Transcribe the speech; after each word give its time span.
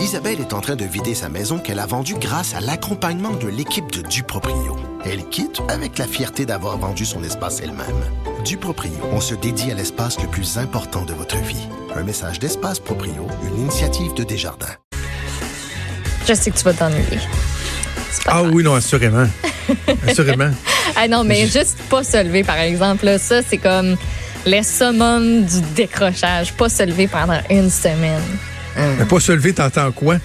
Isabelle 0.00 0.40
est 0.40 0.54
en 0.54 0.62
train 0.62 0.76
de 0.76 0.84
vider 0.86 1.14
sa 1.14 1.28
maison 1.28 1.58
qu'elle 1.58 1.78
a 1.78 1.84
vendue 1.84 2.14
grâce 2.18 2.54
à 2.54 2.60
l'accompagnement 2.60 3.32
de 3.32 3.48
l'équipe 3.48 3.92
de 3.92 4.00
Duproprio. 4.00 4.76
Elle 5.04 5.28
quitte 5.28 5.60
avec 5.68 5.98
la 5.98 6.06
fierté 6.06 6.46
d'avoir 6.46 6.78
vendu 6.78 7.04
son 7.04 7.22
espace 7.22 7.60
elle-même. 7.60 7.86
Duproprio, 8.42 8.92
on 9.12 9.20
se 9.20 9.34
dédie 9.34 9.70
à 9.70 9.74
l'espace 9.74 10.18
le 10.18 10.26
plus 10.26 10.56
important 10.56 11.04
de 11.04 11.12
votre 11.12 11.36
vie. 11.36 11.68
Un 11.94 12.02
message 12.02 12.38
d'Espace 12.38 12.80
Proprio, 12.80 13.26
une 13.46 13.60
initiative 13.60 14.14
de 14.14 14.24
Desjardins. 14.24 14.74
Je 16.26 16.32
sais 16.32 16.50
que 16.50 16.56
tu 16.56 16.64
vas 16.64 16.72
t'ennuyer. 16.72 17.04
Ah 18.26 18.40
grave. 18.40 18.50
oui, 18.54 18.62
non, 18.62 18.74
assurément. 18.74 19.26
assurément. 20.08 20.50
Ah 20.96 21.06
non, 21.06 21.22
mais 21.22 21.46
juste 21.46 21.78
pas 21.88 22.02
se 22.02 22.20
lever, 22.20 22.42
par 22.42 22.58
exemple. 22.58 23.04
là, 23.04 23.16
ça, 23.16 23.42
c'est 23.48 23.58
comme 23.58 23.96
le 24.44 24.62
summum 24.62 25.44
du 25.44 25.60
décrochage. 25.76 26.52
Pas 26.54 26.68
se 26.68 26.82
lever 26.82 27.06
pendant 27.06 27.38
une 27.48 27.70
semaine. 27.70 28.20
Mais 28.76 29.04
pas 29.04 29.20
se 29.20 29.32
lever, 29.32 29.52
t'entends 29.52 29.92
quoi? 29.92 30.16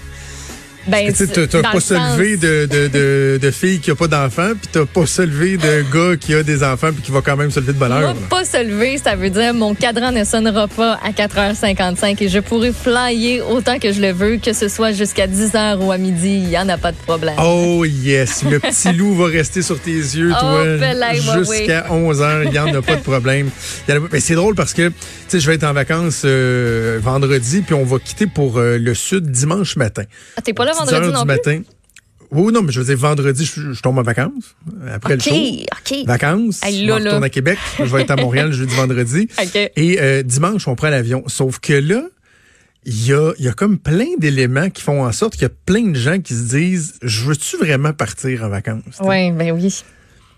Ben, 0.86 1.12
Tu 1.12 1.26
dans 1.26 1.62
pas 1.62 1.80
lever 2.16 2.36
de, 2.36 2.66
de, 2.66 2.86
de, 2.88 3.38
de 3.42 3.50
filles 3.50 3.80
qui 3.80 3.90
n'ont 3.90 3.96
pas 3.96 4.08
d'enfants, 4.08 4.50
puis 4.60 4.68
t'as 4.70 4.84
pas 4.86 5.06
se 5.06 5.22
lever 5.22 5.56
de 5.56 5.82
gars 5.92 6.16
qui 6.16 6.34
a 6.34 6.42
des 6.42 6.62
enfants, 6.62 6.92
puis 6.92 7.02
qui 7.02 7.10
va 7.10 7.20
quand 7.22 7.36
même 7.36 7.50
se 7.50 7.60
lever 7.60 7.72
de 7.72 7.78
bonne 7.78 7.92
Moi, 7.92 8.14
pas 8.30 8.44
se 8.44 8.62
lever, 8.64 8.98
ça 8.98 9.16
veut 9.16 9.30
dire 9.30 9.52
mon 9.54 9.74
cadran 9.74 10.12
ne 10.12 10.24
sonnera 10.24 10.68
pas 10.68 10.98
à 11.04 11.10
4h55 11.10 12.22
et 12.22 12.28
je 12.28 12.38
pourrai 12.38 12.72
flyer 12.72 13.48
autant 13.50 13.78
que 13.78 13.92
je 13.92 14.00
le 14.00 14.12
veux, 14.12 14.36
que 14.36 14.52
ce 14.52 14.68
soit 14.68 14.92
jusqu'à 14.92 15.26
10h 15.26 15.78
ou 15.78 15.90
à 15.92 15.98
midi, 15.98 16.28
il 16.44 16.48
n'y 16.48 16.58
en 16.58 16.68
a 16.68 16.78
pas 16.78 16.92
de 16.92 16.96
problème. 16.98 17.34
Oh 17.42 17.84
yes, 17.84 18.42
le 18.48 18.58
petit 18.60 18.92
loup 18.92 19.14
va 19.14 19.26
rester 19.26 19.62
sur 19.62 19.78
tes 19.80 19.90
yeux, 19.92 20.32
Oh, 20.34 20.40
toi, 20.40 20.64
jusqu'à 21.38 21.86
11 21.90 22.20
heures. 22.22 22.42
Il 22.44 22.50
n'y 22.50 22.58
en 22.58 22.72
a 22.74 22.82
pas 22.82 22.96
de 22.96 23.00
problème. 23.02 23.50
Pas- 23.86 23.94
Mais 24.12 24.20
c'est 24.20 24.34
drôle 24.34 24.54
parce 24.54 24.72
que, 24.74 24.88
tu 24.88 24.94
sais, 25.28 25.40
je 25.40 25.46
vais 25.46 25.54
être 25.56 25.64
en 25.64 25.72
vacances 25.72 26.22
euh, 26.24 26.98
vendredi, 27.02 27.62
puis 27.62 27.74
on 27.74 27.84
va 27.84 27.98
quitter 27.98 28.26
pour 28.26 28.58
euh, 28.58 28.78
le 28.78 28.94
sud 28.94 29.30
dimanche 29.30 29.76
matin. 29.76 30.02
Ah, 30.36 30.42
T'es 30.42 30.52
pas 30.52 30.64
là 30.64 30.72
10 30.72 30.75
vendredi 30.78 30.94
heures 30.94 31.12
non 31.12 31.22
du 31.22 31.26
plus? 31.26 31.36
matin. 31.36 31.62
Oui, 32.32 32.52
non, 32.52 32.62
mais 32.62 32.72
je 32.72 32.80
veux 32.80 32.86
dire, 32.86 32.96
vendredi, 32.96 33.44
je, 33.44 33.72
je 33.72 33.80
tombe 33.80 33.98
en 33.98 34.02
vacances. 34.02 34.56
Après 34.92 35.14
le 35.14 35.20
show. 35.20 35.32
OK. 35.32 36.06
Vacances. 36.06 36.60
Hey, 36.62 36.80
je 36.82 36.86
là, 36.86 36.96
retourne 36.96 37.24
à 37.24 37.30
Québec. 37.30 37.58
Je 37.78 37.84
vais 37.84 38.02
être 38.02 38.10
à 38.10 38.16
Montréal 38.16 38.52
jeudi, 38.52 38.74
vendredi. 38.74 39.28
OK. 39.40 39.56
Et 39.76 40.00
euh, 40.00 40.22
dimanche, 40.22 40.66
on 40.66 40.74
prend 40.74 40.88
l'avion. 40.88 41.22
Sauf 41.28 41.60
que 41.60 41.72
là, 41.72 42.02
il 42.84 43.06
y 43.06 43.12
a, 43.12 43.32
y 43.38 43.48
a 43.48 43.52
comme 43.52 43.78
plein 43.78 44.16
d'éléments 44.18 44.70
qui 44.70 44.82
font 44.82 45.04
en 45.04 45.12
sorte 45.12 45.34
qu'il 45.34 45.42
y 45.42 45.46
a 45.46 45.52
plein 45.66 45.88
de 45.88 45.96
gens 45.96 46.20
qui 46.20 46.34
se 46.34 46.48
disent 46.48 46.94
Je 47.02 47.24
veux-tu 47.24 47.56
vraiment 47.58 47.92
partir 47.92 48.42
en 48.44 48.48
vacances? 48.48 48.98
Oui, 49.00 49.30
ben 49.32 49.52
oui. 49.52 49.82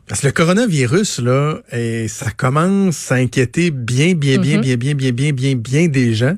Parce 0.09 0.23
que 0.23 0.27
le 0.27 0.33
coronavirus, 0.33 1.21
là, 1.21 1.59
eh, 1.71 2.09
ça 2.09 2.31
commence 2.31 3.13
à 3.13 3.17
inquiéter 3.17 3.71
bien, 3.71 4.15
bien, 4.15 4.39
bien, 4.39 4.59
bien, 4.59 4.77
bien, 4.77 4.95
bien, 4.95 5.13
bien, 5.13 5.33
bien, 5.33 5.55
bien 5.55 5.89
des 5.89 6.15
gens. 6.15 6.35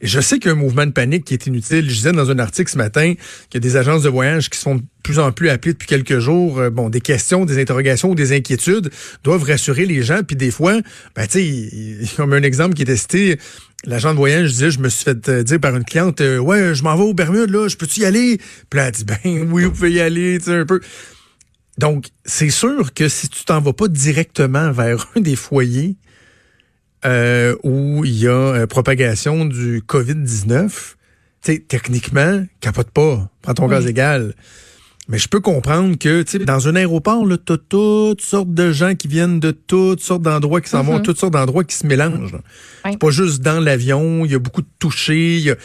Je 0.00 0.20
sais 0.20 0.38
qu'il 0.38 0.48
y 0.48 0.48
a 0.48 0.56
un 0.56 0.58
mouvement 0.58 0.86
de 0.86 0.92
panique 0.92 1.24
qui 1.24 1.34
est 1.34 1.46
inutile. 1.46 1.88
Je 1.90 1.94
disais 1.94 2.12
dans 2.12 2.30
un 2.30 2.38
article 2.38 2.70
ce 2.70 2.78
matin 2.78 3.14
qu'il 3.50 3.54
y 3.54 3.56
a 3.58 3.60
des 3.60 3.76
agences 3.76 4.02
de 4.02 4.08
voyage 4.08 4.48
qui 4.48 4.58
sont 4.58 4.76
de 4.76 4.82
plus 5.02 5.18
en 5.18 5.30
plus 5.32 5.50
appelées 5.50 5.72
depuis 5.72 5.88
quelques 5.88 6.18
jours. 6.18 6.58
Euh, 6.58 6.70
Bon, 6.70 6.88
des 6.88 7.00
questions, 7.00 7.44
des 7.44 7.60
interrogations 7.60 8.10
ou 8.10 8.14
des 8.14 8.32
inquiétudes 8.32 8.90
doivent 9.24 9.42
rassurer 9.42 9.84
les 9.84 10.02
gens. 10.02 10.22
Puis 10.22 10.36
des 10.36 10.50
fois, 10.50 10.80
ben, 11.14 11.26
tu 11.26 11.40
sais, 11.40 12.16
comme 12.16 12.32
un 12.32 12.42
exemple 12.42 12.74
qui 12.74 12.82
était 12.82 12.96
cité, 12.96 13.38
l'agent 13.84 14.12
de 14.12 14.16
voyage 14.16 14.52
disait, 14.52 14.70
je 14.70 14.78
me 14.78 14.88
suis 14.88 15.04
fait 15.04 15.28
euh, 15.28 15.42
dire 15.42 15.60
par 15.60 15.76
une 15.76 15.84
cliente, 15.84 16.20
euh, 16.20 16.38
ouais, 16.38 16.74
je 16.74 16.82
m'en 16.82 16.96
vais 16.96 17.02
aux 17.02 17.14
Bermudes, 17.14 17.50
là, 17.50 17.68
je 17.68 17.76
peux-tu 17.76 18.00
y 18.00 18.04
aller? 18.04 18.38
Puis 18.70 18.80
elle 18.80 18.92
dit, 18.92 19.04
ben 19.04 19.18
oui, 19.50 19.64
vous 19.64 19.72
pouvez 19.72 19.92
y 19.92 20.00
aller, 20.00 20.38
tu 20.38 20.46
sais, 20.46 20.54
un 20.54 20.66
peu. 20.66 20.80
Donc, 21.78 22.06
c'est 22.24 22.50
sûr 22.50 22.92
que 22.94 23.08
si 23.08 23.28
tu 23.28 23.44
t'en 23.44 23.60
vas 23.60 23.72
pas 23.72 23.88
directement 23.88 24.70
vers 24.72 25.08
un 25.16 25.20
des 25.20 25.36
foyers 25.36 25.96
euh, 27.04 27.56
où 27.62 28.04
il 28.04 28.16
y 28.18 28.26
a 28.26 28.30
euh, 28.32 28.66
propagation 28.66 29.44
du 29.46 29.82
COVID-19, 29.86 30.68
tu 30.68 31.52
sais, 31.52 31.58
techniquement, 31.66 32.44
capote 32.60 32.90
pas, 32.90 33.28
prends 33.42 33.54
ton 33.54 33.64
Oui. 33.64 33.70
gaz 33.70 33.86
égal. 33.86 34.34
Mais 35.08 35.18
je 35.18 35.26
peux 35.28 35.40
comprendre 35.40 35.96
que, 35.98 36.22
tu 36.22 36.38
sais, 36.38 36.44
dans 36.44 36.68
un 36.68 36.76
aéroport, 36.76 37.26
là, 37.26 37.36
t'as 37.36 37.56
toutes 37.68 38.20
sortes 38.20 38.54
de 38.54 38.70
gens 38.70 38.94
qui 38.94 39.08
viennent 39.08 39.40
de 39.40 39.50
toutes 39.50 40.00
sortes 40.00 40.22
d'endroits, 40.22 40.60
qui 40.60 40.70
s'en 40.70 40.82
vont, 40.84 40.96
Mhm. 40.98 41.02
toutes 41.02 41.18
sortes 41.18 41.32
d'endroits 41.32 41.64
qui 41.64 41.74
se 41.74 41.84
mélangent. 41.86 42.36
C'est 42.84 42.98
pas 42.98 43.10
juste 43.10 43.40
dans 43.42 43.58
l'avion, 43.58 44.24
il 44.24 44.30
y 44.30 44.34
a 44.34 44.38
beaucoup 44.38 44.62
de 44.62 44.68
touchés, 44.78 45.36
il 45.38 45.42
y 45.42 45.50
a... 45.50 45.56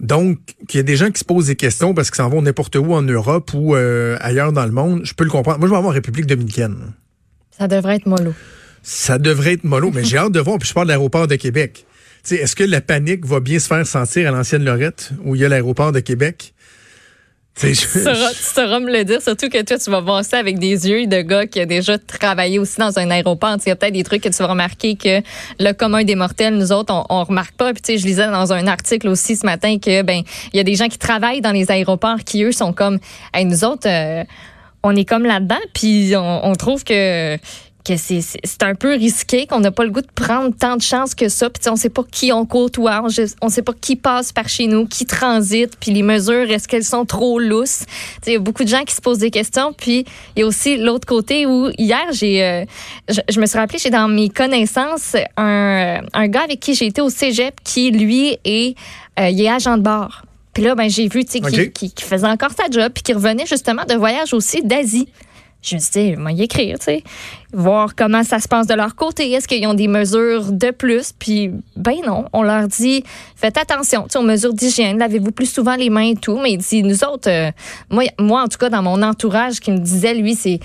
Donc, 0.00 0.38
qu'il 0.66 0.78
y 0.78 0.80
a 0.80 0.82
des 0.82 0.96
gens 0.96 1.10
qui 1.12 1.20
se 1.20 1.24
posent 1.24 1.46
des 1.46 1.54
questions 1.54 1.94
parce 1.94 2.10
qu'ils 2.10 2.16
s'en 2.16 2.28
vont 2.28 2.42
n'importe 2.42 2.74
où 2.74 2.94
en 2.94 3.02
Europe 3.02 3.52
ou 3.54 3.76
euh, 3.76 4.16
ailleurs 4.20 4.52
dans 4.52 4.64
le 4.66 4.72
monde, 4.72 5.02
je 5.04 5.14
peux 5.14 5.22
le 5.22 5.30
comprendre. 5.30 5.60
Moi, 5.60 5.68
je 5.68 5.70
vais 5.72 5.76
avoir 5.76 5.92
en 5.92 5.94
République 5.94 6.26
dominicaine. 6.26 6.94
Ça 7.56 7.68
devrait 7.68 7.94
être 7.96 8.06
mollo. 8.06 8.34
Ça 8.86 9.18
devrait 9.18 9.54
être 9.54 9.64
mollo, 9.64 9.90
mais 9.92 10.04
j'ai 10.04 10.18
hâte 10.18 10.32
de 10.32 10.40
voir. 10.40 10.58
Puis 10.58 10.68
je 10.68 10.74
parle 10.74 10.86
de 10.86 10.92
l'aéroport 10.92 11.26
de 11.26 11.36
Québec. 11.36 11.86
Est-ce 12.30 12.54
que 12.54 12.64
la 12.64 12.80
panique 12.80 13.24
va 13.26 13.40
bien 13.40 13.58
se 13.58 13.66
faire 13.66 13.86
sentir 13.86 14.28
à 14.28 14.30
l'ancienne 14.30 14.64
Lorette, 14.64 15.10
où 15.24 15.34
il 15.34 15.40
y 15.40 15.44
a 15.44 15.48
l'aéroport 15.48 15.90
de 15.90 16.00
Québec? 16.00 16.52
Sais, 17.56 17.68
Tu 17.68 17.74
je- 17.74 17.86
sauras, 18.00 18.30
tu 18.32 18.42
sauras 18.42 18.80
me 18.80 18.90
le 18.92 19.04
dire, 19.04 19.22
surtout 19.22 19.48
que 19.48 19.62
toi, 19.62 19.78
tu 19.78 19.88
vas 19.90 20.00
voir 20.00 20.24
ça 20.24 20.38
avec 20.38 20.58
des 20.58 20.88
yeux 20.88 21.06
de 21.06 21.20
gars 21.22 21.46
qui 21.46 21.60
a 21.60 21.66
déjà 21.66 21.98
travaillé 21.98 22.58
aussi 22.58 22.78
dans 22.78 22.98
un 22.98 23.10
aéroport. 23.10 23.56
Il 23.64 23.68
y 23.68 23.72
a 23.72 23.76
peut-être 23.76 23.92
des 23.94 24.02
trucs 24.02 24.22
que 24.24 24.28
tu 24.28 24.34
vas 24.38 24.48
remarquer 24.48 24.96
que 24.96 25.20
le 25.60 25.72
commun 25.72 26.02
des 26.02 26.16
mortels, 26.16 26.56
nous 26.56 26.72
autres, 26.72 26.92
on, 26.92 27.04
on 27.10 27.22
remarque 27.24 27.54
pas. 27.56 27.72
Puis 27.72 27.96
je 27.98 28.06
lisais 28.06 28.26
dans 28.26 28.52
un 28.52 28.66
article 28.66 29.06
aussi 29.08 29.36
ce 29.36 29.46
matin 29.46 29.78
que 29.78 30.02
ben 30.02 30.22
il 30.52 30.56
y 30.56 30.60
a 30.60 30.64
des 30.64 30.74
gens 30.74 30.88
qui 30.88 30.98
travaillent 30.98 31.42
dans 31.42 31.52
les 31.52 31.70
aéroports 31.70 32.18
qui 32.26 32.42
eux 32.42 32.50
sont 32.52 32.72
comme, 32.72 32.98
Hey, 33.32 33.44
nous 33.44 33.64
autres, 33.64 33.86
euh, 33.88 34.24
on 34.82 34.96
est 34.96 35.04
comme 35.08 35.24
là-dedans, 35.24 35.60
puis 35.74 36.12
on 36.16 36.54
trouve 36.56 36.82
que 36.84 37.36
que 37.84 37.96
c'est 37.98 38.20
c'est- 38.22 38.40
c'est 38.44 38.62
un 38.62 38.74
peu 38.74 38.94
risqué, 38.94 39.46
qu'on 39.46 39.60
n'a 39.60 39.70
pas 39.70 39.84
le 39.84 39.90
goût 39.90 40.00
de 40.00 40.06
prendre 40.14 40.54
tant 40.56 40.76
de 40.76 40.82
chances 40.82 41.14
que 41.14 41.28
ça. 41.28 41.50
Puis 41.50 41.62
on 41.68 41.76
sait 41.76 41.90
pas 41.90 42.02
qui 42.10 42.32
on 42.32 42.46
côtoie, 42.46 43.02
on, 43.04 43.08
on 43.42 43.48
sait 43.50 43.62
pas 43.62 43.74
qui 43.78 43.96
passe 43.96 44.32
par 44.32 44.48
chez 44.48 44.66
nous, 44.66 44.86
qui 44.86 45.04
transite, 45.04 45.76
puis 45.78 45.90
les 45.92 46.02
mesures, 46.02 46.50
est-ce 46.50 46.66
qu'elles 46.66 46.84
sont 46.84 47.04
trop 47.04 47.38
lousses? 47.38 47.80
Tu 47.80 47.92
sais, 48.22 48.30
Il 48.30 48.32
y 48.32 48.36
a 48.36 48.38
beaucoup 48.38 48.64
de 48.64 48.68
gens 48.68 48.84
qui 48.84 48.94
se 48.94 49.00
posent 49.02 49.18
des 49.18 49.30
questions. 49.30 49.72
Puis 49.74 50.06
il 50.34 50.40
y 50.40 50.42
a 50.42 50.46
aussi 50.46 50.76
l'autre 50.78 51.06
côté 51.06 51.44
où 51.46 51.68
hier, 51.78 52.06
j'ai, 52.12 52.42
euh, 52.42 52.64
je, 53.10 53.20
je 53.28 53.38
me 53.40 53.44
suis 53.46 53.58
rappelé, 53.58 53.78
j'ai 53.78 53.90
dans 53.90 54.08
mes 54.08 54.30
connaissances 54.30 55.14
un, 55.36 56.00
un 56.14 56.28
gars 56.28 56.42
avec 56.44 56.60
qui 56.60 56.74
j'ai 56.74 56.86
été 56.86 57.02
au 57.02 57.10
cégep 57.10 57.54
qui, 57.64 57.90
lui, 57.90 58.38
est, 58.44 58.76
euh, 59.20 59.28
il 59.28 59.40
est 59.42 59.48
agent 59.48 59.76
de 59.76 59.82
bord. 59.82 60.22
Puis 60.54 60.62
là, 60.62 60.74
ben, 60.74 60.88
j'ai 60.88 61.08
vu, 61.08 61.24
tu 61.24 61.32
sais, 61.32 61.40
qu'il 61.40 61.60
OK. 61.60 61.72
qu'il- 61.72 61.92
qu'il 61.92 62.06
faisait 62.06 62.26
encore 62.28 62.52
sa 62.56 62.70
job, 62.70 62.92
puis 62.94 63.02
qu'il 63.02 63.16
revenait 63.16 63.44
justement 63.46 63.84
de 63.84 63.94
voyage 63.94 64.32
aussi 64.32 64.62
d'Asie. 64.62 65.08
Je 65.64 65.76
me 65.76 65.80
suis 65.80 65.90
dit, 65.90 66.16
moi, 66.16 66.32
y 66.32 66.42
écrire, 66.42 66.78
tu 66.78 66.84
sais, 66.84 67.04
voir 67.52 67.94
comment 67.94 68.22
ça 68.22 68.38
se 68.38 68.48
passe 68.48 68.66
de 68.66 68.74
leur 68.74 68.94
côté. 68.94 69.30
Est-ce 69.32 69.48
qu'ils 69.48 69.66
ont 69.66 69.74
des 69.74 69.88
mesures 69.88 70.52
de 70.52 70.70
plus? 70.70 71.12
Puis, 71.18 71.52
ben 71.76 71.96
non, 72.06 72.26
on 72.32 72.42
leur 72.42 72.68
dit, 72.68 73.02
faites 73.34 73.56
attention, 73.56 74.02
tu 74.02 74.10
sais, 74.10 74.18
aux 74.18 74.22
mesures 74.22 74.52
d'hygiène, 74.52 74.98
lavez-vous 74.98 75.32
plus 75.32 75.50
souvent 75.50 75.76
les 75.76 75.88
mains 75.88 76.10
et 76.10 76.16
tout. 76.16 76.38
Mais 76.38 76.52
il 76.52 76.86
nous 76.86 77.02
autres, 77.04 77.30
euh, 77.30 77.50
moi, 77.90 78.04
moi, 78.18 78.42
en 78.42 78.48
tout 78.48 78.58
cas, 78.58 78.68
dans 78.68 78.82
mon 78.82 79.02
entourage, 79.02 79.60
qui 79.60 79.70
me 79.70 79.78
disait, 79.78 80.14
lui, 80.14 80.34
c'est, 80.34 80.60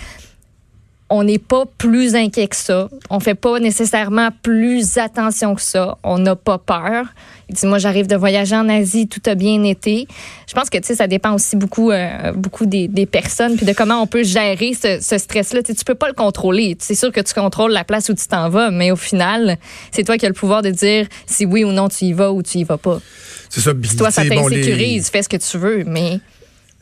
on 1.11 1.23
n'est 1.23 1.39
pas 1.39 1.63
plus 1.77 2.15
inquiet 2.15 2.47
que 2.47 2.55
ça. 2.55 2.87
On 3.09 3.19
fait 3.19 3.33
pas 3.35 3.59
nécessairement 3.59 4.29
plus 4.43 4.97
attention 4.97 5.55
que 5.55 5.61
ça. 5.61 5.97
On 6.03 6.19
n'a 6.19 6.35
pas 6.35 6.57
peur. 6.59 7.05
Il 7.49 7.55
dit, 7.55 7.65
moi, 7.65 7.79
j'arrive 7.79 8.05
de 8.05 8.15
voyager 8.15 8.55
en 8.55 8.69
Asie, 8.69 9.07
tout 9.07 9.21
a 9.25 9.33
bien 9.33 9.63
été. 9.63 10.07
Je 10.47 10.53
pense 10.53 10.69
que, 10.69 10.77
tu 10.77 10.85
sais, 10.85 10.95
ça 10.95 11.07
dépend 11.07 11.33
aussi 11.33 11.55
beaucoup, 11.55 11.89
euh, 11.89 12.31
beaucoup 12.33 12.67
des, 12.67 12.87
des 12.87 13.07
personnes, 13.07 13.55
puis 13.57 13.65
de 13.65 13.73
comment 13.73 14.01
on 14.03 14.05
peut 14.05 14.21
gérer 14.23 14.73
ce, 14.75 14.99
ce 15.01 15.17
stress-là. 15.17 15.63
Tu 15.63 15.73
peux 15.83 15.95
pas 15.95 16.07
le 16.09 16.13
contrôler. 16.13 16.77
C'est 16.79 16.93
sûr 16.93 17.11
que 17.11 17.21
tu 17.21 17.33
contrôles 17.33 17.71
la 17.71 17.83
place 17.83 18.09
où 18.09 18.13
tu 18.13 18.27
t'en 18.27 18.49
vas, 18.49 18.69
mais 18.69 18.91
au 18.91 18.95
final, 18.95 19.57
c'est 19.91 20.03
toi 20.03 20.17
qui 20.17 20.25
as 20.27 20.29
le 20.29 20.35
pouvoir 20.35 20.61
de 20.61 20.69
dire 20.69 21.07
si 21.25 21.45
oui 21.47 21.63
ou 21.63 21.71
non 21.71 21.89
tu 21.89 22.05
y 22.05 22.13
vas 22.13 22.31
ou 22.31 22.43
tu 22.43 22.59
y 22.59 22.63
vas 22.63 22.77
pas. 22.77 22.99
c'est 23.49 23.61
ça. 23.61 23.73
Puis, 23.73 23.95
toi, 23.95 24.11
ça 24.11 24.21
tu 24.21 24.29
sais, 24.29 24.35
bon, 24.35 24.47
les- 24.47 24.57
t'insécurise, 24.57 25.09
fais 25.09 25.23
ce 25.23 25.29
que 25.29 25.37
tu 25.37 25.57
veux, 25.57 25.83
mais 25.87 26.19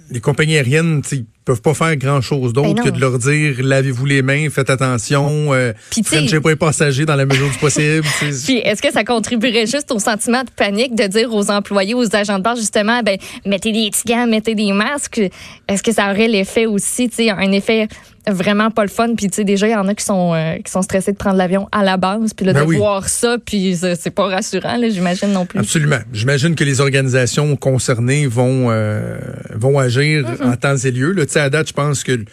les 0.10 0.20
compagnies 0.20 0.56
aériennes, 0.56 1.02
tu 1.02 1.26
peuvent 1.48 1.62
pas 1.62 1.74
faire 1.74 1.96
grand 1.96 2.20
chose 2.20 2.52
d'autre 2.52 2.74
Ben 2.74 2.76
non. 2.76 2.84
que 2.84 2.90
de 2.90 3.00
leur 3.00 3.18
dire 3.18 3.56
lavez-vous 3.64 4.06
les 4.06 4.22
mains, 4.22 4.50
faites 4.50 4.70
attention, 4.70 5.54
euh, 5.54 5.72
frenchez 6.04 6.42
pas 6.42 6.50
les 6.50 6.56
passagers 6.58 7.06
dans 7.06 7.16
la 7.16 7.26
mesure 7.26 7.50
du 7.50 7.58
possible. 7.58 8.06
Puis, 8.46 8.58
est-ce 8.58 8.82
que 8.82 8.92
ça 8.92 9.06
contribuerait 9.06 9.66
juste 9.66 9.92
au 9.92 10.00
sentiment 10.00 10.44
de 10.44 10.50
panique 10.50 10.94
de 10.94 11.08
dire 11.08 11.34
aux 11.34 11.50
employés, 11.50 11.94
aux 11.94 12.14
agents 12.14 12.38
de 12.38 12.44
bord, 12.44 12.58
justement, 12.58 13.02
ben, 13.02 13.18
mettez 13.46 13.72
des 13.72 13.90
petits 13.90 14.12
gants, 14.14 14.28
mettez 14.28 14.56
des 14.56 14.74
masques? 14.74 15.22
Est-ce 15.70 15.82
que 15.82 15.94
ça 15.94 16.12
aurait 16.12 16.28
l'effet 16.28 16.66
aussi, 16.66 17.08
tu 17.08 17.16
sais, 17.16 17.30
un 17.30 17.52
effet 17.54 17.88
vraiment 18.30 18.70
pas 18.70 18.84
le 18.84 18.90
fun? 18.90 19.16
Puis, 19.16 19.30
tu 19.30 19.36
sais, 19.36 19.44
déjà, 19.46 19.68
il 19.68 19.72
y 19.72 19.76
en 19.76 19.88
a 19.88 19.96
qui 19.96 20.04
sont, 20.04 20.34
euh, 20.34 20.58
qui 20.58 20.70
sont 20.70 20.82
stressés 20.82 21.14
de 21.14 21.18
prendre 21.18 21.38
l'avion 21.38 21.70
à 21.72 21.84
la 21.84 21.96
base, 21.96 22.34
puis 22.34 22.46
là, 22.46 22.52
Ben 22.52 22.64
de 22.64 22.68
oui. 22.68 22.76
voir 22.76 23.08
ça, 23.08 23.38
puis 23.44 23.78
c'est 23.78 24.10
pas 24.12 24.28
rassurant, 24.28 24.76
là, 24.76 24.90
j'imagine 24.90 25.32
non 25.32 25.46
plus. 25.46 25.60
Absolument. 25.60 26.00
J'imagine 26.12 26.56
que 26.56 26.66
les 26.66 26.82
organisations 26.82 27.56
concernées 27.56 28.28
vont 28.28 28.68
euh, 28.70 29.18
vont 29.54 29.80
agir 29.80 30.26
en 30.44 30.56
temps 30.58 30.76
et 30.76 30.92
lieu. 30.92 31.12
Là, 31.12 31.26
à 31.40 31.50
date, 31.50 31.70
je 31.70 31.74
pense 31.74 32.04
que 32.04 32.24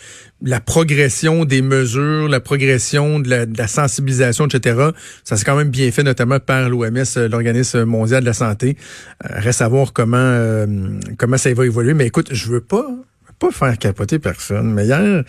la 0.43 0.61
progression 0.61 1.45
des 1.45 1.63
mesures, 1.63 2.29
la 2.29 2.41
progression 2.41 3.19
de 3.19 3.31
la, 3.31 3.47
de 3.47 3.57
la 3.57 3.67
sensibilisation, 3.67 4.47
etc., 4.47 4.91
ça 5.25 5.37
s'est 5.37 5.45
quand 5.45 5.57
même 5.57 5.71
bien 5.71 5.91
fait, 5.91 6.03
notamment 6.03 6.39
par 6.39 6.69
l'OMS, 6.69 7.05
euh, 7.17 7.29
l'Organisme 7.29 7.85
mondial 7.85 8.21
de 8.21 8.27
la 8.27 8.35
santé. 8.35 8.77
Euh, 9.25 9.29
reste 9.39 9.63
à 9.63 9.69
voir 9.69 9.93
comment 9.93 10.17
euh, 10.19 10.67
comment 11.19 11.39
ça 11.39 11.53
va 11.55 11.65
évoluer. 11.65 11.95
Mais 11.95 12.07
écoute, 12.07 12.29
je 12.33 12.51
veux 12.51 12.61
pas 12.61 12.87
pas 13.39 13.51
faire 13.51 13.77
capoter 13.79 14.19
personne. 14.19 14.73
Mais 14.73 14.87
hier, 14.87 15.25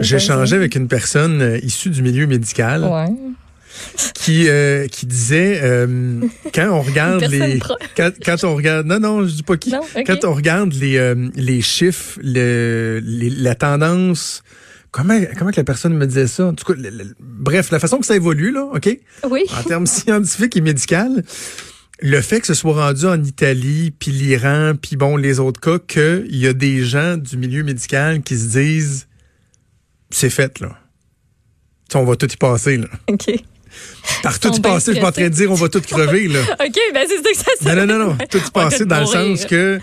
j'ai 0.00 0.16
échangé 0.16 0.56
avec 0.56 0.76
une 0.76 0.88
personne 0.88 1.58
issue 1.62 1.90
du 1.90 2.02
milieu 2.02 2.26
médical. 2.26 2.84
Ouais. 2.84 3.12
Qui 4.14 4.48
euh, 4.48 4.86
qui 4.88 5.06
disait 5.06 5.60
euh, 5.62 6.20
quand 6.54 6.68
on 6.70 6.82
regarde 6.82 7.24
les 7.24 7.58
quand, 7.96 8.10
quand 8.24 8.44
on 8.44 8.54
regarde 8.56 8.86
non 8.86 9.00
non 9.00 9.26
je 9.26 9.34
dis 9.34 9.42
pas 9.42 9.56
qui 9.56 9.70
Non, 9.70 9.80
quand 10.06 10.24
on 10.24 10.34
regarde 10.34 10.72
les 10.74 10.96
euh, 10.98 11.28
les 11.34 11.60
chiffres 11.62 12.18
le, 12.22 13.00
les- 13.02 13.30
la 13.30 13.54
tendance 13.54 14.42
comment 14.90 15.18
comment 15.38 15.50
que 15.50 15.56
la 15.56 15.64
personne 15.64 15.94
me 15.96 16.06
disait 16.06 16.26
ça? 16.26 16.46
En 16.46 16.54
tout 16.54 16.64
cas 16.72 16.80
le- 16.80 16.90
le- 16.90 17.14
bref 17.20 17.70
la 17.70 17.78
façon 17.78 17.98
que 17.98 18.06
ça 18.06 18.16
évolue 18.16 18.52
là 18.52 18.64
ok? 18.74 18.98
Oui. 19.30 19.42
en 19.58 19.62
termes 19.62 19.86
scientifiques 19.86 20.56
et 20.56 20.60
médicaux, 20.60 21.20
le 22.02 22.20
fait 22.22 22.40
que 22.40 22.46
ce 22.46 22.54
soit 22.54 22.72
rendu 22.86 23.04
en 23.06 23.22
Italie, 23.22 23.90
puis 23.90 24.10
l'Iran, 24.10 24.72
puis 24.80 24.96
bon, 24.96 25.18
les 25.18 25.38
autres 25.38 25.60
cas, 25.60 25.78
qu'il 25.78 26.34
y 26.34 26.46
a 26.46 26.54
des 26.54 26.82
gens 26.82 27.18
du 27.18 27.36
milieu 27.36 27.62
médical 27.62 28.22
qui 28.22 28.38
se 28.38 28.48
disent 28.58 29.06
c'est 30.08 30.30
fait, 30.30 30.60
là. 30.60 30.76
On 31.94 32.04
va 32.04 32.16
tout 32.16 32.30
y 32.32 32.36
passer, 32.36 32.78
là. 32.78 32.86
OK. 33.08 33.30
Par 34.22 34.34
Ils 34.36 34.38
tout 34.40 34.60
passer, 34.60 34.86
je 34.86 34.92
suis 34.92 35.00
pas 35.00 35.08
en 35.08 35.12
train 35.12 35.24
de 35.24 35.28
dire 35.34 35.50
on 35.50 35.54
va 35.54 35.68
tout 35.68 35.80
crever, 35.80 36.28
là. 36.28 36.40
OK, 36.60 36.76
ben 36.94 37.06
c'est 37.08 37.16
ça 37.22 37.30
que 37.52 37.64
ça 37.64 37.74
Non, 37.74 37.86
non, 37.86 37.98
non, 37.98 38.06
non. 38.10 38.18
Tout 38.30 38.40
passer 38.54 38.84
dans 38.84 39.00
le 39.00 39.06
sens 39.06 39.44
que. 39.46 39.78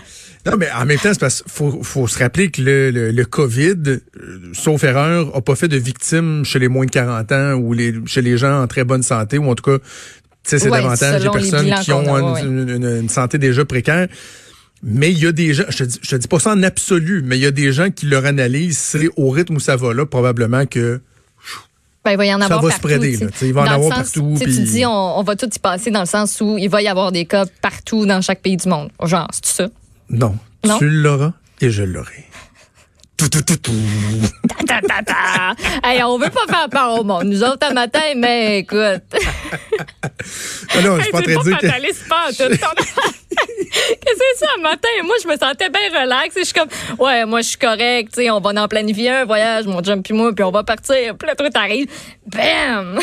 Non, 0.46 0.52
mais 0.56 0.68
en 0.70 0.86
même 0.86 0.98
temps, 0.98 1.10
c'est 1.12 1.20
parce 1.20 1.42
qu'il 1.42 1.50
faut, 1.52 1.82
faut 1.82 2.06
se 2.06 2.18
rappeler 2.18 2.50
que 2.50 2.62
le, 2.62 2.90
le, 2.90 3.10
le 3.10 3.24
COVID, 3.24 3.74
euh, 3.86 4.00
sauf 4.52 4.82
erreur, 4.84 5.34
a 5.36 5.40
pas 5.42 5.56
fait 5.56 5.68
de 5.68 5.76
victimes 5.76 6.44
chez 6.44 6.58
les 6.58 6.68
moins 6.68 6.86
de 6.86 6.90
40 6.90 7.32
ans 7.32 7.52
ou 7.54 7.72
les, 7.72 7.92
chez 8.06 8.22
les 8.22 8.38
gens 8.38 8.62
en 8.62 8.66
très 8.66 8.84
bonne 8.84 9.02
santé, 9.02 9.36
ou 9.36 9.50
en 9.50 9.54
tout 9.54 9.64
cas, 9.64 9.78
tu 9.78 9.84
sais, 10.44 10.58
c'est 10.60 10.70
Ouais, 10.70 10.78
davantage 10.80 11.22
des 11.22 11.28
personnes 11.30 11.74
qui 11.82 11.92
ont 11.92 12.04
qu'on 12.04 12.34
a, 12.34 12.40
une, 12.40 12.60
ouais. 12.60 12.62
une- 12.62 12.68
une- 12.84 12.96
une 13.02 13.08
santé 13.08 13.36
déjà 13.38 13.64
précaire. 13.64 14.06
Mais 14.82 15.10
il 15.10 15.18
y 15.18 15.26
a 15.26 15.32
des 15.32 15.52
gens, 15.54 15.64
je 15.70 15.78
te, 15.78 15.82
dis, 15.84 15.98
je 16.00 16.10
te 16.10 16.16
dis 16.16 16.28
pas 16.28 16.38
ça 16.38 16.52
en 16.52 16.62
absolu, 16.62 17.20
mais 17.24 17.36
il 17.36 17.42
y 17.42 17.46
a 17.46 17.50
des 17.50 17.72
gens 17.72 17.90
qui 17.90 18.06
leur 18.06 18.24
analysent, 18.24 18.78
c'est 18.78 19.08
au 19.16 19.30
rythme 19.30 19.56
où 19.56 19.60
ça 19.60 19.74
va 19.74 19.92
là, 19.92 20.06
probablement 20.06 20.66
que 20.66 21.00
Ben, 22.04 22.12
il 22.12 22.16
va 22.16 22.26
y 22.26 22.32
en 22.34 22.38
Ça 22.38 22.44
avoir 22.46 22.62
va 22.62 22.70
se 22.70 22.80
partout. 22.80 22.88
spreader, 22.88 23.12
tu 23.12 23.18
sais. 23.18 23.24
là, 23.24 23.30
il 23.42 23.52
va 23.52 23.60
en 23.62 23.64
avoir 23.66 23.96
sens, 23.96 24.12
partout, 24.12 24.34
tu 24.38 24.62
dis, 24.62 24.86
on, 24.86 25.18
on 25.18 25.22
va 25.22 25.36
tout 25.36 25.50
y 25.54 25.58
passer 25.58 25.90
dans 25.90 26.00
le 26.00 26.06
sens 26.06 26.40
où 26.40 26.56
il 26.56 26.68
va 26.70 26.80
y 26.80 26.88
avoir 26.88 27.12
des 27.12 27.26
cas 27.26 27.44
partout 27.60 28.06
dans 28.06 28.20
chaque 28.22 28.40
pays 28.40 28.56
du 28.56 28.68
monde. 28.68 28.90
Genre, 29.02 29.28
c'est 29.32 29.46
ça? 29.46 29.68
non, 30.08 30.36
Non? 30.64 30.78
tu 30.78 30.88
l'auras 30.88 31.32
et 31.60 31.70
je 31.70 31.82
l'aurai. 31.82 32.24
Tout, 32.24 32.24
tout, 32.24 32.24
tout, 32.24 32.24
tout. 32.24 33.06
Ta, 33.18 33.28
ta, 33.28 34.80
ta, 34.80 35.02
ta. 35.02 35.54
hey, 35.82 36.02
on 36.04 36.18
veut 36.18 36.30
pas 36.30 36.46
faire 36.48 36.68
peur 36.70 37.00
au 37.00 37.04
monde. 37.04 37.24
Nous 37.24 37.42
autres, 37.42 37.66
un 37.68 37.74
matin, 37.74 38.14
mais 38.16 38.60
écoute. 38.60 39.02
Ah 40.74 40.82
non, 40.82 40.98
je 40.98 41.02
suis 41.02 41.12
pas 41.12 41.18
en 41.18 42.30
tout. 42.30 42.54
Qu'est-ce 43.68 44.18
que 44.18 44.24
c'est 44.34 44.44
ça, 44.44 44.50
un 44.56 44.62
matin? 44.62 44.88
Moi, 45.04 45.16
je 45.22 45.28
me 45.28 45.36
sentais 45.36 45.68
bien 45.68 46.00
relax. 46.02 46.36
Et 46.36 46.40
je 46.40 46.44
suis 46.44 46.54
comme, 46.54 46.68
ouais, 46.98 47.24
moi, 47.24 47.40
je 47.40 47.48
suis 47.48 47.58
correct. 47.58 48.12
tu 48.14 48.22
sais, 48.22 48.30
On 48.30 48.40
va 48.40 48.50
en 48.50 48.68
planifier 48.68 49.10
un 49.10 49.24
voyage, 49.24 49.66
mon 49.66 49.82
chum 49.82 50.02
puis 50.02 50.14
moi, 50.14 50.32
puis 50.32 50.44
on 50.44 50.50
va 50.50 50.62
partir. 50.62 51.16
Puis 51.16 51.28
le 51.28 51.34
truc 51.34 51.56
arrive. 51.56 51.88
Bam! 52.26 52.98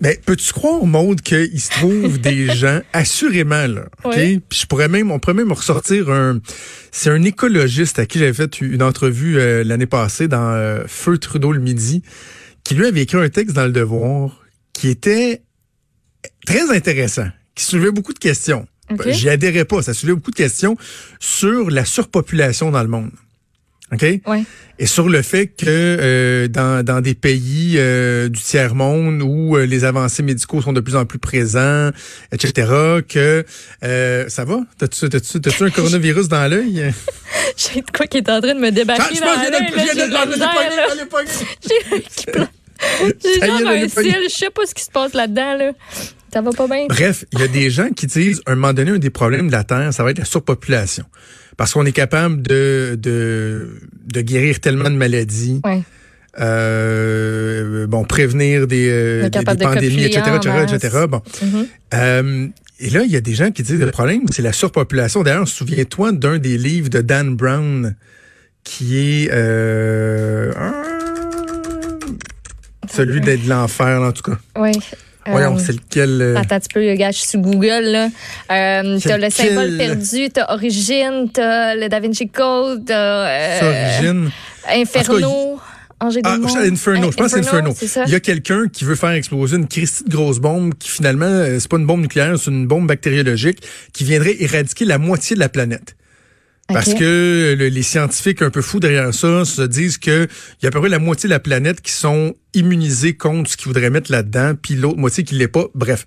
Mais 0.00 0.20
peux-tu 0.24 0.52
croire, 0.52 0.84
Maude, 0.84 1.20
qu'il 1.20 1.60
se 1.60 1.70
trouve 1.70 2.18
des 2.20 2.54
gens, 2.54 2.80
assurément, 2.92 3.66
là, 3.66 3.86
OK? 4.04 4.14
Oui. 4.16 4.40
Puis 4.48 4.60
je 4.60 4.66
pourrais 4.66 4.88
même, 4.88 5.10
on 5.10 5.18
pourrait 5.18 5.34
même 5.34 5.52
ressortir 5.52 6.10
un... 6.10 6.40
C'est 6.92 7.10
un 7.10 7.22
écologiste 7.22 7.98
à 7.98 8.06
qui 8.06 8.18
j'avais 8.18 8.32
fait 8.32 8.60
une 8.60 8.82
entrevue 8.82 9.38
euh, 9.38 9.64
l'année 9.64 9.86
passée 9.86 10.28
dans 10.28 10.52
euh, 10.52 10.84
Feu 10.86 11.18
Trudeau 11.18 11.52
le 11.52 11.60
midi, 11.60 12.02
qui 12.64 12.74
lui 12.74 12.86
avait 12.86 13.02
écrit 13.02 13.18
un 13.18 13.28
texte 13.28 13.54
dans 13.54 13.64
Le 13.64 13.72
Devoir 13.72 14.44
qui 14.72 14.88
était 14.88 15.42
très 16.46 16.70
intéressant, 16.70 17.26
qui 17.54 17.64
soulevait 17.64 17.90
beaucoup 17.90 18.14
de 18.14 18.18
questions. 18.18 18.66
J'y 19.08 19.28
adhérais 19.28 19.64
pas, 19.64 19.82
ça 19.82 19.92
soulevait 19.92 20.14
beaucoup 20.14 20.30
de 20.30 20.36
questions 20.36 20.76
sur 21.20 21.70
la 21.70 21.84
surpopulation 21.84 22.70
dans 22.70 22.82
le 22.82 22.88
monde. 22.88 23.10
OK? 23.92 24.02
Ouais. 24.26 24.44
Et 24.78 24.86
sur 24.86 25.08
le 25.08 25.22
fait 25.22 25.46
que 25.46 25.64
euh, 25.66 26.48
dans, 26.48 26.84
dans 26.84 27.00
des 27.00 27.14
pays 27.14 27.74
euh, 27.78 28.28
du 28.28 28.40
tiers-monde 28.40 29.22
où 29.22 29.56
euh, 29.56 29.64
les 29.66 29.84
avancées 29.84 30.22
médicaux 30.22 30.60
sont 30.60 30.72
de 30.72 30.80
plus 30.80 30.94
en 30.94 31.04
plus 31.04 31.18
présents, 31.18 31.90
etc., 32.30 32.70
que 33.08 33.44
euh, 33.82 34.28
ça 34.28 34.44
va? 34.44 34.60
T'as-tu, 34.78 35.08
t'as-tu, 35.08 35.40
t'as-tu 35.40 35.64
un 35.64 35.70
coronavirus 35.70 36.28
dans 36.28 36.48
l'œil? 36.48 36.92
J'ai 37.56 37.80
de 37.80 37.90
quoi 37.90 38.06
qui 38.06 38.18
est 38.18 38.28
en 38.28 38.40
train 38.40 38.54
de 38.54 38.60
me 38.60 38.70
débarquer 38.70 39.18
dans 39.20 39.26
l'œil, 39.26 39.72
j'ai 43.24 43.40
genre 43.40 43.66
un 43.66 43.88
cil, 43.88 44.16
je 44.24 44.34
sais 44.34 44.50
pas 44.50 44.66
ce 44.66 44.74
qui 44.74 44.84
se 44.84 44.90
passe 44.90 45.12
là-dedans, 45.14 45.56
là. 45.56 45.72
Ça 46.32 46.42
va 46.42 46.50
pas 46.50 46.66
bien? 46.66 46.86
Bref, 46.88 47.24
il 47.32 47.40
y 47.40 47.42
a 47.42 47.48
des 47.48 47.70
gens 47.70 47.88
qui 47.90 48.06
disent, 48.06 48.42
à 48.46 48.52
un 48.52 48.54
moment 48.54 48.72
donné, 48.72 48.90
un 48.92 48.98
des 48.98 49.10
problèmes 49.10 49.46
de 49.48 49.52
la 49.52 49.64
Terre, 49.64 49.92
ça 49.92 50.04
va 50.04 50.10
être 50.10 50.18
la 50.18 50.24
surpopulation. 50.24 51.04
Parce 51.58 51.74
qu'on 51.74 51.84
est 51.84 51.92
capable 51.92 52.40
de, 52.40 52.96
de, 52.98 53.68
de 54.14 54.20
guérir 54.22 54.60
tellement 54.60 54.88
de 54.88 54.94
maladies, 54.96 55.60
Ouais. 55.64 55.82
euh, 56.38 57.86
bon, 57.88 58.04
prévenir 58.04 58.66
des, 58.66 58.88
euh, 58.88 59.28
des, 59.28 59.38
des 59.40 59.44
pandémies, 59.44 60.04
etc., 60.04 60.22
etc.. 60.72 60.98
Bon. 61.08 61.20
Mhm. 61.42 61.66
Euh, 61.94 62.46
et 62.80 62.90
là, 62.90 63.02
il 63.02 63.10
y 63.10 63.16
a 63.16 63.20
des 63.20 63.34
gens 63.34 63.50
qui 63.50 63.62
disent 63.64 63.80
le 63.80 63.90
problème, 63.90 64.22
c'est 64.30 64.40
la 64.42 64.52
surpopulation. 64.52 65.24
D'ailleurs, 65.24 65.48
souviens-toi 65.48 66.12
d'un 66.12 66.38
des 66.38 66.56
livres 66.56 66.88
de 66.90 67.00
Dan 67.00 67.34
Brown 67.34 67.96
qui 68.62 68.96
est 68.96 69.28
celui 72.90 73.20
de, 73.20 73.36
de 73.36 73.48
l'enfer, 73.48 74.00
en 74.00 74.12
tout 74.12 74.22
cas. 74.30 74.38
Ouais. 74.60 74.72
Voyons, 75.30 75.56
Euh, 75.56 75.58
c'est 75.58 75.72
lequel 75.72 76.20
euh, 76.22 76.36
Attends 76.36 76.56
un 76.56 76.60
petit 76.60 76.68
peu, 76.72 76.80
le 76.80 76.94
gars, 76.94 77.10
je 77.10 77.18
suis 77.18 77.28
sur 77.28 77.40
Google, 77.40 77.84
là. 77.84 78.08
Euh, 78.50 78.98
t'as 79.02 79.18
le 79.18 79.30
symbole 79.30 79.76
perdu, 79.76 80.30
t'as 80.30 80.52
Origine, 80.52 81.28
t'as 81.32 81.74
le 81.74 81.88
Da 81.88 82.00
Vinci 82.00 82.28
Code, 82.28 82.84
t'as 82.86 83.26
euh, 83.28 83.60
Origine? 84.00 84.30
Inferno, 84.70 85.60
Angers 86.00 86.20
Ah. 86.24 86.36
Inferno, 86.62 87.10
je 87.10 87.16
pense 87.16 87.32
que 87.32 87.42
c'est 87.42 87.48
Inferno. 87.48 87.74
Il 88.06 88.12
y 88.12 88.14
a 88.14 88.20
quelqu'un 88.20 88.68
qui 88.72 88.84
veut 88.84 88.94
faire 88.94 89.10
exploser 89.10 89.56
une 89.56 89.66
Christie 89.66 90.04
de 90.04 90.10
grosse 90.14 90.38
bombe 90.38 90.74
qui 90.78 90.90
finalement, 90.90 91.26
euh, 91.26 91.58
c'est 91.58 91.68
pas 91.68 91.76
une 91.78 91.86
bombe 91.86 92.02
nucléaire, 92.02 92.38
c'est 92.38 92.50
une 92.50 92.66
bombe 92.66 92.86
bactériologique 92.86 93.58
qui 93.92 94.04
viendrait 94.04 94.36
éradiquer 94.40 94.84
la 94.84 94.98
moitié 94.98 95.34
de 95.34 95.40
la 95.40 95.48
planète. 95.48 95.96
Parce 96.74 96.92
que 96.94 97.54
le- 97.58 97.68
les 97.68 97.82
scientifiques 97.82 98.42
un 98.42 98.50
peu 98.50 98.60
fous 98.60 98.78
derrière 98.78 99.14
ça 99.14 99.44
se 99.46 99.62
disent 99.62 99.96
que 99.96 100.26
il 100.60 100.64
y 100.64 100.66
a 100.66 100.68
à 100.68 100.70
peu 100.70 100.80
près 100.80 100.88
la 100.90 100.98
moitié 100.98 101.26
de 101.28 101.32
la 101.32 101.40
planète 101.40 101.80
qui 101.80 101.92
sont 101.92 102.34
immunisés 102.54 103.14
contre 103.16 103.50
ce 103.50 103.56
qu'ils 103.56 103.68
voudraient 103.68 103.88
mettre 103.90 104.12
là-dedans, 104.12 104.54
puis 104.60 104.74
l'autre 104.74 104.98
moitié 104.98 105.24
qui 105.24 105.34
l'est 105.34 105.48
pas. 105.48 105.66
Bref. 105.74 106.04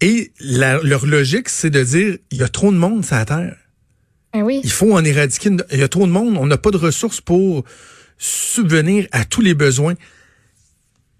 Et 0.00 0.32
la- 0.40 0.80
leur 0.82 1.06
logique, 1.06 1.48
c'est 1.48 1.70
de 1.70 1.82
dire 1.82 2.18
il 2.30 2.38
y 2.38 2.42
a 2.42 2.48
trop 2.48 2.70
de 2.70 2.76
monde 2.76 3.04
sur 3.04 3.16
la 3.16 3.24
Terre. 3.24 3.56
Ah 4.32 4.40
oui. 4.40 4.60
Il 4.64 4.70
faut 4.70 4.92
en 4.94 5.04
éradiquer. 5.04 5.48
une- 5.48 5.64
Il 5.72 5.78
y 5.80 5.82
a 5.82 5.88
trop 5.88 6.06
de 6.06 6.12
monde. 6.12 6.36
On 6.38 6.46
n'a 6.46 6.58
pas 6.58 6.70
de 6.70 6.76
ressources 6.76 7.20
pour 7.20 7.64
subvenir 8.18 9.06
à 9.12 9.24
tous 9.24 9.40
les 9.40 9.54
besoins. 9.54 9.94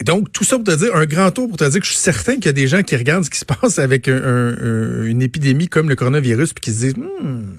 Donc, 0.04 0.32
tout 0.32 0.44
ça 0.44 0.56
pour 0.56 0.64
te 0.64 0.76
dire, 0.76 0.94
un 0.94 1.06
grand 1.06 1.30
tour 1.30 1.48
pour 1.48 1.56
te 1.56 1.64
dire 1.68 1.80
que 1.80 1.86
je 1.86 1.92
suis 1.92 1.98
certain 2.00 2.34
qu'il 2.34 2.46
y 2.46 2.48
a 2.48 2.52
des 2.52 2.66
gens 2.68 2.82
qui 2.82 2.96
regardent 2.96 3.24
ce 3.24 3.30
qui 3.30 3.38
se 3.38 3.44
passe 3.44 3.78
avec 3.78 4.08
un- 4.08 4.14
un- 4.22 4.56
un- 4.58 5.04
une 5.04 5.22
épidémie 5.22 5.68
comme 5.68 5.88
le 5.88 5.94
coronavirus 5.96 6.52
puis 6.52 6.60
qui 6.62 6.72
se 6.72 6.80
disent, 6.80 6.94
Hmm, 6.96 7.52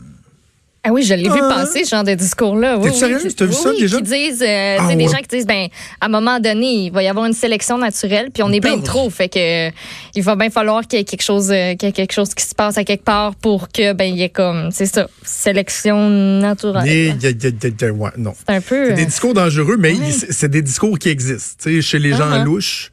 Ah 0.88 0.92
oui, 0.92 1.04
je 1.04 1.14
l'ai 1.16 1.24
vu 1.24 1.40
Ah. 1.42 1.50
passer, 1.50 1.84
ce 1.84 1.90
genre 1.90 2.04
de 2.04 2.14
discours-là. 2.14 2.78
Oui, 2.78 2.84
T'es 2.86 2.90
oui, 2.92 3.00
sérieuse? 3.00 3.24
qui- 3.24 3.34
T'as 3.36 3.46
vu 3.46 3.52
oui, 3.52 3.58
ça, 3.64 3.70
oui, 3.72 3.80
des 3.82 3.88
gens? 3.88 3.98
qui 3.98 4.04
disent, 4.04 4.42
euh, 4.44 4.78
Ah 4.80 4.96
des 4.96 5.08
gens 5.08 5.18
qui 5.18 5.28
disent, 5.38 5.46
ben, 5.48 5.68
à 6.00 6.06
un 6.06 6.10
moment 6.10 6.40
donné, 6.40 6.86
il 6.86 6.92
va 6.92 7.02
y 7.04 7.08
avoir 7.08 7.26
une 7.26 7.34
sélection 7.34 7.78
naturelle, 7.78 8.30
puis 8.34 8.44
on 8.44 8.52
est 8.52 8.60
bien 8.60 8.78
Brr. 8.78 8.84
trop, 8.84 9.10
fait 9.10 9.30
que 9.30 9.68
euh, 9.68 9.72
il 10.14 10.22
va 10.24 10.36
bien 10.36 10.50
falloir 10.50 10.88
qu'il 10.88 11.00
y 11.00 11.02
ait 11.02 11.06
quelque 11.06 11.24
chose, 11.24 11.50
euh, 11.52 11.74
qu'il 11.76 11.88
y 11.88 11.90
ait 11.90 11.94
quelque 11.94 12.14
chose 12.14 12.34
qui 12.36 12.44
se 12.46 12.54
passe 12.54 12.78
à 12.78 12.84
quelque 12.84 13.04
part 13.04 13.34
pour 13.36 13.70
que, 13.70 13.94
ben, 13.94 14.06
il 14.06 14.18
y 14.18 14.24
ait 14.24 14.30
comme, 14.30 14.70
c'est 14.72 14.86
ça, 14.86 15.08
sélection 15.24 16.10
naturelle. 16.10 16.88
y- 16.88 17.10
y- 17.10 17.28
y- 17.28 17.48
y- 17.48 17.86
y- 17.86 17.90
ouais, 17.90 18.10
non. 18.18 18.34
C'est 18.48 18.56
un 18.56 18.62
peu. 18.62 18.86
C'est 18.90 18.94
des 18.94 19.02
euh, 19.04 19.06
discours 19.06 19.34
dangereux, 19.34 19.78
mais 19.80 19.94
Ouais. 19.94 20.12
c'est 20.30 20.50
des 20.50 20.62
discours 20.62 20.98
qui 21.00 21.10
existent. 21.10 21.56
Tu 21.64 21.76
sais, 21.76 21.82
chez 21.82 22.00
les 22.00 22.12
gens 22.12 22.30
Uh-huh. 22.30 22.44
louches, 22.44 22.92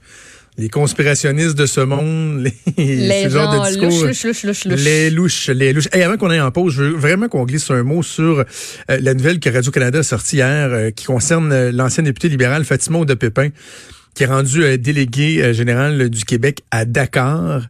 les 0.59 0.69
conspirationnistes 0.69 1.57
de 1.57 1.67
ce 1.67 1.81
monde, 1.81 2.41
les, 2.41 2.53
les 2.77 3.25
ce 3.25 3.29
genre 3.31 3.53
de 3.53 3.69
discours. 3.69 4.07
louches, 4.07 4.25
louches, 4.25 4.45
louches, 4.45 4.65
louches. 4.67 4.81
Les 4.81 5.11
louches, 5.11 5.49
les 5.49 5.73
louches. 5.73 5.89
Et 5.95 6.03
avant 6.03 6.17
qu'on 6.17 6.31
aille 6.31 6.41
en 6.41 6.51
pause, 6.51 6.75
je 6.75 6.83
veux 6.83 6.97
vraiment 6.97 7.29
qu'on 7.29 7.45
glisse 7.45 7.71
un 7.71 7.83
mot 7.83 8.03
sur 8.03 8.41
euh, 8.41 8.45
la 8.89 9.15
nouvelle 9.15 9.41
que 9.41 9.49
Radio-Canada 9.51 10.01
a 10.01 10.03
sortie 10.03 10.37
hier, 10.37 10.69
euh, 10.71 10.91
qui 10.91 11.05
concerne 11.07 11.53
euh, 11.53 11.73
l'ancienne 11.73 12.05
députée 12.05 12.29
libérale 12.29 12.65
Fatima 12.65 13.05
de 13.05 13.15
Pépin, 13.15 13.49
qui 14.15 14.25
est 14.25 14.27
rendue 14.27 14.63
euh, 14.63 14.77
déléguée 14.77 15.55
générale 15.55 16.11
du 16.11 16.25
Québec 16.25 16.61
à 16.71 16.85
Dakar. 16.85 17.63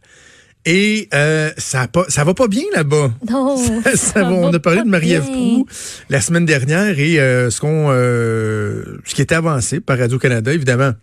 Et 0.65 1.09
euh, 1.13 1.51
ça 1.57 1.81
a 1.81 1.87
pas, 1.87 2.05
ça 2.07 2.23
va 2.23 2.33
pas 2.33 2.47
bien 2.47 2.63
là-bas. 2.73 3.11
Non. 3.29 3.57
Ça, 3.83 3.95
ça 3.97 4.23
va. 4.23 4.29
va 4.29 4.35
on 4.35 4.53
a 4.53 4.59
parlé 4.59 4.81
de 4.81 4.87
Marie-Ève. 4.87 5.23
Proux 5.23 5.65
la 6.09 6.21
semaine 6.21 6.45
dernière 6.45 6.97
et 6.99 7.19
euh, 7.19 7.49
ce 7.49 7.59
qu'on, 7.59 7.87
euh, 7.89 8.83
ce 9.05 9.13
qui 9.13 9.21
était 9.21 9.35
avancé 9.35 9.81
par 9.81 9.97
Radio 9.97 10.17
Canada, 10.19 10.53
évidemment. 10.53 10.93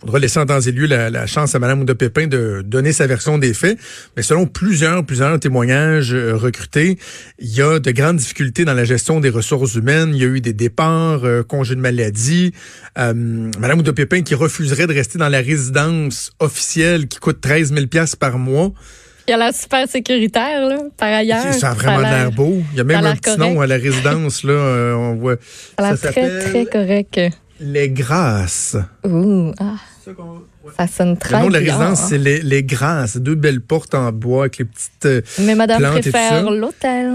Faudra 0.00 0.18
laisser 0.18 0.38
en 0.38 0.46
temps 0.46 0.60
et 0.60 0.72
lieu 0.72 0.86
la, 0.86 1.10
la 1.10 1.26
chance 1.26 1.54
à 1.54 1.58
Mme 1.58 1.82
Ouda 1.82 1.94
Pépin 1.94 2.26
de 2.26 2.62
donner 2.64 2.92
sa 2.92 3.06
version 3.06 3.38
des 3.38 3.54
faits. 3.54 3.78
Mais 4.16 4.22
selon 4.22 4.46
plusieurs, 4.46 5.04
plusieurs 5.04 5.38
témoignages 5.40 6.12
euh, 6.14 6.34
recrutés, 6.36 6.98
il 7.38 7.48
y 7.54 7.62
a 7.62 7.78
de 7.78 7.90
grandes 7.90 8.16
difficultés 8.16 8.64
dans 8.64 8.74
la 8.74 8.84
gestion 8.84 9.20
des 9.20 9.28
ressources 9.30 9.74
humaines. 9.74 10.10
Il 10.14 10.20
y 10.20 10.24
a 10.24 10.28
eu 10.28 10.40
des 10.40 10.52
départs, 10.52 11.24
euh, 11.24 11.42
congés 11.42 11.74
de 11.74 11.80
maladie. 11.80 12.52
Euh, 12.98 13.12
Mme 13.14 13.78
Ouda 13.80 13.92
Pépin 13.92 14.22
qui 14.22 14.34
refuserait 14.34 14.86
de 14.86 14.94
rester 14.94 15.18
dans 15.18 15.28
la 15.28 15.40
résidence 15.40 16.32
officielle 16.40 17.08
qui 17.08 17.18
coûte 17.18 17.40
13 17.40 17.72
000 17.74 17.86
par 18.18 18.38
mois. 18.38 18.72
Il 19.26 19.34
a 19.34 19.36
l'air 19.36 19.54
super 19.54 19.86
sécuritaire, 19.86 20.66
là, 20.66 20.78
par 20.96 21.08
ailleurs. 21.12 21.52
Ça 21.52 21.72
a 21.72 21.74
vraiment 21.74 22.00
l'air- 22.00 22.32
beau. 22.32 22.62
Il 22.72 22.78
y 22.78 22.80
a 22.80 22.84
même 22.84 23.04
a 23.04 23.10
un 23.10 23.12
petit 23.14 23.36
correct. 23.36 23.38
nom 23.40 23.60
à 23.60 23.66
la 23.66 23.76
résidence, 23.76 24.42
là. 24.42 24.52
euh, 24.52 24.94
on 24.94 25.16
voit. 25.16 25.36
Ça 25.78 25.84
a 25.84 25.90
l'air 25.92 26.00
très, 26.00 26.38
très 26.40 26.64
correct. 26.64 27.20
Les 27.60 27.88
Grâces. 27.90 28.76
Ouh, 29.04 29.52
ah. 29.58 29.74
Ça 30.76 30.86
sonne 30.86 31.16
très 31.16 31.36
Le 31.36 31.42
nom 31.42 31.48
de 31.48 31.52
la 31.54 31.58
résidence, 31.58 32.08
c'est 32.08 32.18
les, 32.18 32.40
les 32.40 32.62
Grâces. 32.62 33.16
Deux 33.16 33.34
belles 33.34 33.60
portes 33.60 33.94
en 33.94 34.10
bois 34.12 34.44
avec 34.44 34.58
les 34.58 34.64
petites. 34.64 35.06
euh, 35.06 35.20
Mais 35.40 35.54
madame 35.54 35.80
plantes 35.80 36.00
préfère 36.00 36.50
l'hôtel. 36.50 37.12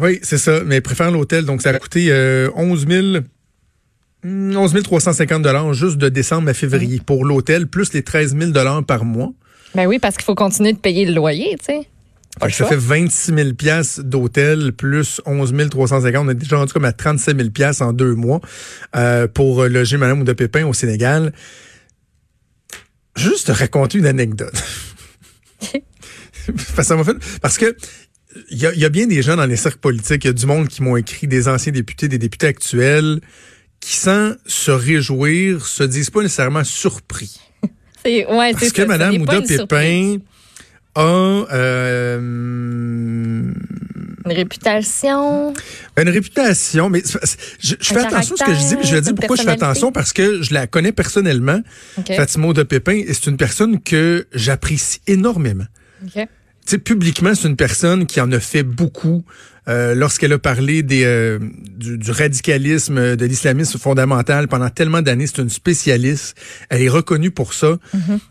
Oui, 0.00 0.18
c'est 0.22 0.38
ça. 0.38 0.60
Mais 0.64 0.76
elle 0.76 0.82
préfère 0.82 1.10
l'hôtel. 1.10 1.44
Donc, 1.44 1.62
ça 1.62 1.70
a 1.70 1.78
coûté 1.78 2.06
euh, 2.10 2.50
11 2.56 2.86
000. 2.88 3.06
hmm, 4.24 4.56
11 4.56 4.82
350 4.82 5.42
dollars 5.42 5.72
juste 5.74 5.98
de 5.98 6.08
décembre 6.08 6.48
à 6.48 6.54
février 6.54 7.00
pour 7.04 7.24
l'hôtel, 7.24 7.66
plus 7.66 7.92
les 7.92 8.02
13 8.02 8.36
000 8.36 8.50
dollars 8.52 8.82
par 8.84 9.04
mois. 9.04 9.32
Ben 9.74 9.86
oui, 9.86 9.98
parce 9.98 10.16
qu'il 10.16 10.24
faut 10.24 10.34
continuer 10.34 10.72
de 10.72 10.78
payer 10.78 11.04
le 11.04 11.12
loyer, 11.14 11.56
tu 11.58 11.66
sais. 11.66 11.88
Fait 12.40 12.50
que 12.50 12.56
ça 12.56 12.66
fait 12.66 12.76
26 12.76 13.34
000 13.34 13.52
piastres 13.54 14.02
d'hôtel 14.02 14.72
plus 14.72 15.20
11 15.26 15.54
350. 15.70 16.26
On 16.26 16.30
est 16.30 16.34
déjà 16.34 16.56
rendu 16.56 16.72
comme 16.72 16.84
à 16.84 16.92
37 16.92 17.36
000 17.36 17.50
piastres 17.50 17.82
en 17.82 17.92
deux 17.92 18.14
mois 18.14 18.40
euh, 18.96 19.26
pour 19.28 19.64
loger 19.64 19.96
Madame 19.96 20.20
Ouda 20.22 20.34
Pépin 20.34 20.64
au 20.66 20.72
Sénégal. 20.72 21.32
Juste 23.16 23.48
te 23.48 23.52
raconter 23.52 23.98
une 23.98 24.06
anecdote. 24.06 24.54
ça 26.82 26.96
m'a 26.96 27.04
fait 27.04 27.16
parce 27.42 27.58
que 27.58 27.76
il 28.50 28.58
y, 28.58 28.66
a, 28.66 28.72
il 28.72 28.78
y 28.78 28.84
a 28.84 28.88
bien 28.88 29.06
des 29.08 29.22
gens 29.22 29.36
dans 29.36 29.44
les 29.46 29.56
cercles 29.56 29.78
politiques, 29.80 30.24
il 30.24 30.28
y 30.28 30.30
a 30.30 30.32
du 30.32 30.46
monde 30.46 30.68
qui 30.68 30.82
m'ont 30.82 30.96
écrit, 30.96 31.26
des 31.26 31.48
anciens 31.48 31.72
députés, 31.72 32.06
des 32.06 32.18
députés 32.18 32.46
actuels, 32.46 33.20
qui 33.80 33.96
sans 33.96 34.34
se 34.46 34.70
réjouir, 34.70 35.66
se 35.66 35.82
disent 35.82 36.10
pas 36.10 36.22
nécessairement 36.22 36.62
surpris. 36.62 37.40
C'est- 38.04 38.26
ouais, 38.26 38.52
Parce 38.52 38.70
que 38.70 38.82
ça, 38.82 38.86
Mme 38.86 39.20
Ouda 39.22 39.44
surprise. 39.44 40.20
A 40.94 41.02
euh, 41.02 42.18
Une 44.24 44.32
réputation. 44.32 45.52
une 45.96 46.08
réputation, 46.08 46.90
mais 46.90 47.02
je, 47.60 47.74
je 47.80 47.86
fais 47.86 48.00
attention 48.00 48.34
à 48.34 48.38
ce 48.38 48.44
que 48.44 48.54
je 48.54 48.58
dis, 48.58 48.76
mais 48.76 48.84
je 48.84 48.94
vais 48.94 49.00
dire 49.00 49.14
pourquoi 49.14 49.36
je 49.36 49.42
fais 49.42 49.50
attention, 49.50 49.92
parce 49.92 50.12
que 50.12 50.42
je 50.42 50.52
la 50.52 50.66
connais 50.66 50.92
personnellement, 50.92 51.60
OK. 51.98 52.12
Fatima 52.14 52.48
Ouda 52.48 52.64
Pépin, 52.64 52.92
et 53.06 53.14
c'est 53.14 53.26
une 53.26 53.36
personne 53.36 53.80
que 53.80 54.26
j'apprécie 54.32 55.00
énormément. 55.06 55.66
Tu 56.12 56.26
sais, 56.66 56.78
publiquement, 56.78 57.34
c'est 57.34 57.48
une 57.48 57.56
personne 57.56 58.06
qui 58.06 58.20
en 58.20 58.30
a 58.32 58.40
fait 58.40 58.62
beaucoup 58.62 59.24
euh, 59.70 59.94
lorsqu'elle 59.94 60.32
a 60.32 60.38
parlé 60.38 60.82
des, 60.82 61.04
euh, 61.04 61.38
du, 61.76 61.96
du 61.96 62.10
radicalisme, 62.10 62.98
euh, 62.98 63.16
de 63.16 63.24
l'islamisme 63.24 63.78
fondamental 63.78 64.48
pendant 64.48 64.68
tellement 64.68 65.00
d'années. 65.00 65.26
C'est 65.26 65.40
une 65.40 65.48
spécialiste. 65.48 66.36
Elle 66.68 66.82
est 66.82 66.88
reconnue 66.88 67.30
pour 67.30 67.54
ça. 67.54 67.78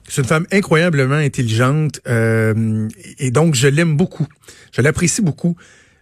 C'est 0.08 0.22
une 0.22 0.28
femme 0.28 0.46
incroyablement 0.52 1.16
intelligente 1.16 2.02
euh, 2.08 2.88
et 3.18 3.32
donc 3.32 3.56
je 3.56 3.68
l'aime 3.68 3.96
beaucoup. 3.96 4.28
Je 4.74 4.82
l'apprécie 4.82 5.22
beaucoup. 5.22 5.56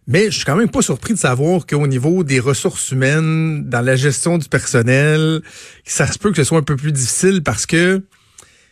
Mais 0.07 0.31
je 0.31 0.37
suis 0.37 0.45
quand 0.45 0.55
même 0.55 0.69
pas 0.69 0.81
surpris 0.81 1.13
de 1.13 1.19
savoir 1.19 1.65
qu'au 1.65 1.85
niveau 1.85 2.23
des 2.23 2.39
ressources 2.39 2.91
humaines, 2.91 3.69
dans 3.69 3.81
la 3.81 3.97
gestion 3.97 4.37
du 4.37 4.47
personnel, 4.47 5.41
ça 5.83 6.07
se 6.07 6.17
peut 6.17 6.31
que 6.31 6.37
ce 6.37 6.45
soit 6.45 6.59
un 6.59 6.63
peu 6.63 6.77
plus 6.77 6.93
difficile 6.93 7.43
parce 7.43 7.65
que 7.65 8.01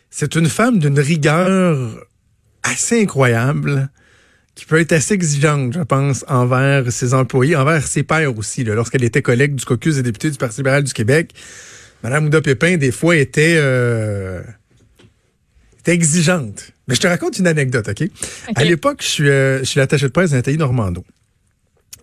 c'est 0.08 0.34
une 0.34 0.48
femme 0.48 0.78
d'une 0.78 0.98
rigueur 0.98 1.94
assez 2.62 3.02
incroyable, 3.02 3.90
qui 4.56 4.64
peut 4.64 4.80
être 4.80 4.92
assez 4.92 5.14
exigeante, 5.14 5.74
je 5.74 5.82
pense, 5.82 6.24
envers 6.28 6.90
ses 6.90 7.14
employés, 7.14 7.54
envers 7.54 7.86
ses 7.86 8.02
pairs 8.02 8.36
aussi. 8.36 8.64
Lorsqu'elle 8.64 9.04
était 9.04 9.22
collègue 9.22 9.54
du 9.54 9.64
caucus 9.64 9.96
des 9.96 10.02
députés 10.02 10.30
du 10.30 10.38
Parti 10.38 10.56
libéral 10.56 10.82
du 10.82 10.92
Québec, 10.92 11.32
Mme 12.02 12.26
Ouda 12.26 12.40
Pépin, 12.40 12.78
des 12.78 12.90
fois, 12.90 13.16
était, 13.16 13.56
euh, 13.58 14.40
était 15.80 15.92
exigeante. 15.92 16.72
Mais 16.88 16.94
je 16.94 17.00
te 17.00 17.06
raconte 17.06 17.38
une 17.38 17.46
anecdote, 17.46 17.86
OK? 17.88 18.08
À 18.54 18.64
l'époque, 18.64 19.00
je 19.02 19.06
suis, 19.06 19.28
euh, 19.28 19.58
je 19.58 19.64
suis 19.64 19.78
l'attaché 19.78 20.06
de 20.06 20.12
presse 20.12 20.30
de 20.30 20.36
Nathalie 20.36 20.56
Normando. 20.56 21.04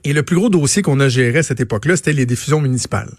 Et 0.04 0.14
le 0.14 0.22
plus 0.22 0.36
gros 0.36 0.50
dossier 0.50 0.84
qu'on 0.84 1.00
a 1.00 1.10
géré 1.10 1.40
à 1.40 1.44
cette 1.44 1.60
époque-là, 1.60 1.96
c'était 1.96 2.14
les 2.14 2.28
diffusions 2.28 2.62
municipales. 2.62 3.12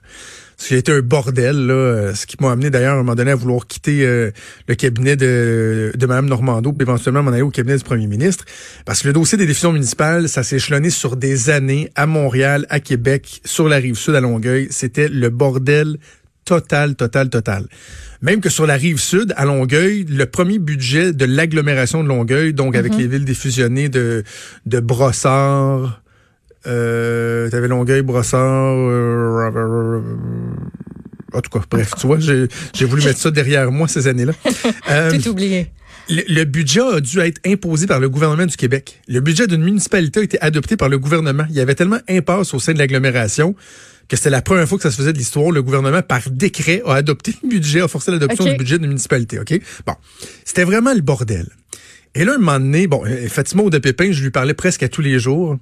Ce 0.56 0.68
qui 0.68 0.74
a 0.74 0.76
été 0.78 0.92
un 0.92 1.00
bordel, 1.00 1.66
là, 1.66 1.74
euh, 1.74 2.14
ce 2.14 2.26
qui 2.26 2.36
m'a 2.40 2.52
amené 2.52 2.70
d'ailleurs 2.70 2.92
à 2.92 2.94
un 2.94 2.98
moment 2.98 3.14
donné 3.14 3.32
à 3.32 3.34
vouloir 3.34 3.66
quitter 3.66 4.06
euh, 4.06 4.30
le 4.68 4.74
cabinet 4.74 5.16
de, 5.16 5.92
de 5.94 6.06
Mme 6.06 6.26
Normando, 6.26 6.72
puis 6.72 6.82
éventuellement 6.82 7.22
m'en 7.22 7.32
aller 7.32 7.42
au 7.42 7.50
cabinet 7.50 7.76
du 7.76 7.84
premier 7.84 8.06
ministre. 8.06 8.44
Parce 8.84 9.02
que 9.02 9.08
le 9.08 9.12
dossier 9.12 9.36
des 9.36 9.46
diffusions 9.46 9.72
municipales, 9.72 10.28
ça 10.28 10.42
s'est 10.42 10.56
échelonné 10.56 10.90
sur 10.90 11.16
des 11.16 11.50
années 11.50 11.90
à 11.94 12.06
Montréal, 12.06 12.66
à 12.70 12.80
Québec, 12.80 13.40
sur 13.44 13.68
la 13.68 13.76
rive 13.76 13.96
sud, 13.96 14.14
à 14.14 14.20
Longueuil. 14.20 14.68
C'était 14.70 15.08
le 15.08 15.30
bordel 15.30 15.98
total, 16.44 16.94
total, 16.94 17.30
total. 17.30 17.66
Même 18.22 18.40
que 18.40 18.48
sur 18.48 18.66
la 18.66 18.74
rive 18.74 18.98
sud, 18.98 19.34
à 19.36 19.44
Longueuil, 19.44 20.04
le 20.08 20.26
premier 20.26 20.58
budget 20.58 21.12
de 21.12 21.24
l'agglomération 21.24 22.02
de 22.02 22.08
Longueuil, 22.08 22.54
donc 22.54 22.76
avec 22.76 22.94
les 22.96 23.06
villes 23.06 23.24
diffusionnées 23.24 23.88
de, 23.88 24.24
de 24.66 24.80
Brossard, 24.80 26.02
euh, 26.66 27.48
t'avais 27.50 27.68
Longueuil, 27.68 28.02
Brossard, 28.02 28.74
euh, 28.76 30.00
en 31.32 31.40
tout 31.40 31.50
cas, 31.50 31.64
bref, 31.70 31.92
tu 31.98 32.06
vois, 32.06 32.18
j'ai 32.20 32.84
voulu 32.84 33.04
mettre 33.04 33.18
ça 33.18 33.30
derrière 33.30 33.70
moi 33.72 33.88
ces 33.88 34.06
années-là. 34.06 34.32
Euh, 34.90 35.10
Tout 35.10 35.30
oublié. 35.30 35.72
le, 36.10 36.22
le 36.28 36.44
budget 36.44 36.82
a 36.82 37.00
dû 37.00 37.18
être 37.20 37.40
imposé 37.46 37.86
par 37.86 38.00
le 38.00 38.08
gouvernement 38.10 38.44
du 38.44 38.56
Québec. 38.56 39.00
Le 39.08 39.20
budget 39.20 39.46
d'une 39.46 39.62
municipalité 39.64 40.20
a 40.20 40.22
été 40.22 40.40
adopté 40.42 40.76
par 40.76 40.90
le 40.90 40.98
gouvernement. 40.98 41.44
Il 41.48 41.54
y 41.56 41.60
avait 41.60 41.74
tellement 41.74 42.00
impasse 42.08 42.52
au 42.52 42.58
sein 42.58 42.74
de 42.74 42.78
l'agglomération 42.78 43.54
que 44.08 44.16
c'était 44.16 44.28
la 44.30 44.42
première 44.42 44.68
fois 44.68 44.76
que 44.76 44.82
ça 44.82 44.90
se 44.90 44.96
faisait 44.96 45.14
de 45.14 45.18
l'histoire. 45.18 45.50
Le 45.50 45.62
gouvernement, 45.62 46.02
par 46.02 46.28
décret, 46.30 46.82
a 46.86 46.96
adopté 46.96 47.34
le 47.42 47.48
budget, 47.48 47.80
a 47.80 47.88
forcé 47.88 48.10
l'adoption 48.10 48.44
du 48.44 48.56
budget 48.56 48.78
d'une 48.78 48.88
municipalité. 48.88 49.38
OK? 49.40 49.58
Bon. 49.86 49.94
C'était 50.44 50.64
vraiment 50.64 50.92
le 50.92 51.00
bordel. 51.00 51.46
Et 52.14 52.24
là, 52.26 52.34
un 52.34 52.38
moment 52.38 52.60
donné, 52.60 52.86
bon, 52.86 53.02
Fatima 53.28 53.62
de 53.70 53.78
Pépin, 53.78 54.12
je 54.12 54.22
lui 54.22 54.30
parlais 54.30 54.54
presque 54.54 54.82
à 54.82 54.88
tous 54.88 55.00
les 55.00 55.18
jours. 55.18 55.56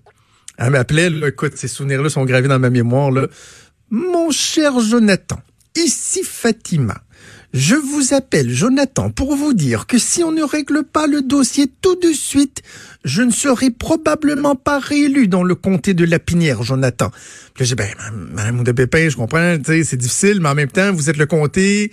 Elle 0.63 0.71
m'appelait, 0.71 1.11
écoute, 1.27 1.55
ces 1.57 1.67
souvenirs-là 1.67 2.09
sont 2.09 2.25
gravés 2.25 2.47
dans 2.47 2.61
ma 2.61 2.71
mémoire, 2.71 3.11
là. 3.11 3.27
Mon 3.91 4.31
cher 4.31 4.79
Jonathan, 4.81 5.41
ici 5.77 6.23
Fatima. 6.25 7.03
Je 7.53 7.75
vous 7.75 8.15
appelle 8.15 8.49
Jonathan 8.49 9.11
pour 9.11 9.37
vous 9.37 9.53
dire 9.53 9.87
que 9.87 9.99
si 9.99 10.25
on 10.25 10.33
ne 10.33 10.43
règle 10.43 10.85
pas 10.85 11.07
le 11.07 11.21
dossier 11.21 11.67
tout 11.83 11.97
de 11.97 12.13
suite, 12.13 12.63
je 13.05 13.23
ne 13.23 13.31
serai 13.31 13.71
probablement 13.71 14.55
pas 14.55 14.79
réélu 14.79 15.29
dans 15.29 15.43
le 15.43 15.55
comté 15.55 15.93
de 15.93 16.05
Lapinière, 16.05 16.63
Jonathan. 16.63 17.11
Puis 17.53 17.67
j'ai 17.67 17.75
ben, 17.75 17.89
Madame 18.33 18.65
de 18.65 18.73
Pépin, 18.73 19.11
je 19.11 19.17
comprends, 19.17 19.59
c'est 19.67 19.97
difficile, 19.97 20.41
mais 20.41 20.49
en 20.49 20.55
même 20.55 20.71
temps, 20.71 20.93
vous 20.93 21.11
êtes 21.11 21.19
le 21.19 21.27
comté 21.27 21.93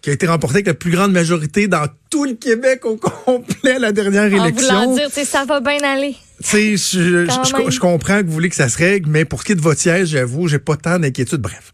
qui 0.00 0.10
a 0.10 0.12
été 0.12 0.26
remporté 0.26 0.56
avec 0.56 0.66
la 0.68 0.74
plus 0.74 0.90
grande 0.92 1.12
majorité 1.12 1.66
dans 1.68 1.86
tout 2.10 2.24
le 2.24 2.34
Québec 2.34 2.84
au 2.84 2.96
complet 2.96 3.72
à 3.76 3.78
la 3.78 3.92
dernière 3.92 4.32
En 4.40 4.44
élection. 4.46 4.66
voulant 4.80 4.94
dire, 4.94 5.08
tu 5.08 5.14
sais, 5.14 5.24
ça 5.24 5.44
va 5.44 5.60
bien 5.60 5.78
aller. 5.82 6.14
Tu 6.40 6.48
sais, 6.48 6.70
je, 6.76 7.26
je- 7.26 7.30
je, 7.66 7.70
je 7.72 7.80
comprends 7.80 8.20
que 8.20 8.26
vous 8.26 8.32
voulez 8.32 8.48
que 8.48 8.54
ça 8.54 8.68
se 8.68 8.78
règle, 8.78 9.10
mais 9.10 9.24
pour 9.24 9.40
ce 9.40 9.46
qui 9.46 9.52
est 9.52 9.54
de 9.56 9.60
votre 9.60 9.80
siège, 9.80 10.10
j'avoue, 10.10 10.46
j'ai 10.46 10.60
pas 10.60 10.76
tant 10.76 11.00
d'inquiétude. 11.00 11.40
Bref. 11.40 11.72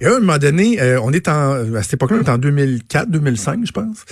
Et 0.00 0.06
à 0.06 0.14
un 0.14 0.20
moment 0.20 0.38
donné, 0.38 0.80
euh, 0.80 1.00
on 1.02 1.12
est 1.12 1.26
en, 1.26 1.74
à 1.74 1.82
cette 1.82 1.94
époque-là, 1.94 2.18
on 2.20 2.24
est 2.24 2.30
en 2.30 2.38
2004, 2.38 3.10
2005, 3.10 3.60
je 3.66 3.72
pense. 3.72 4.04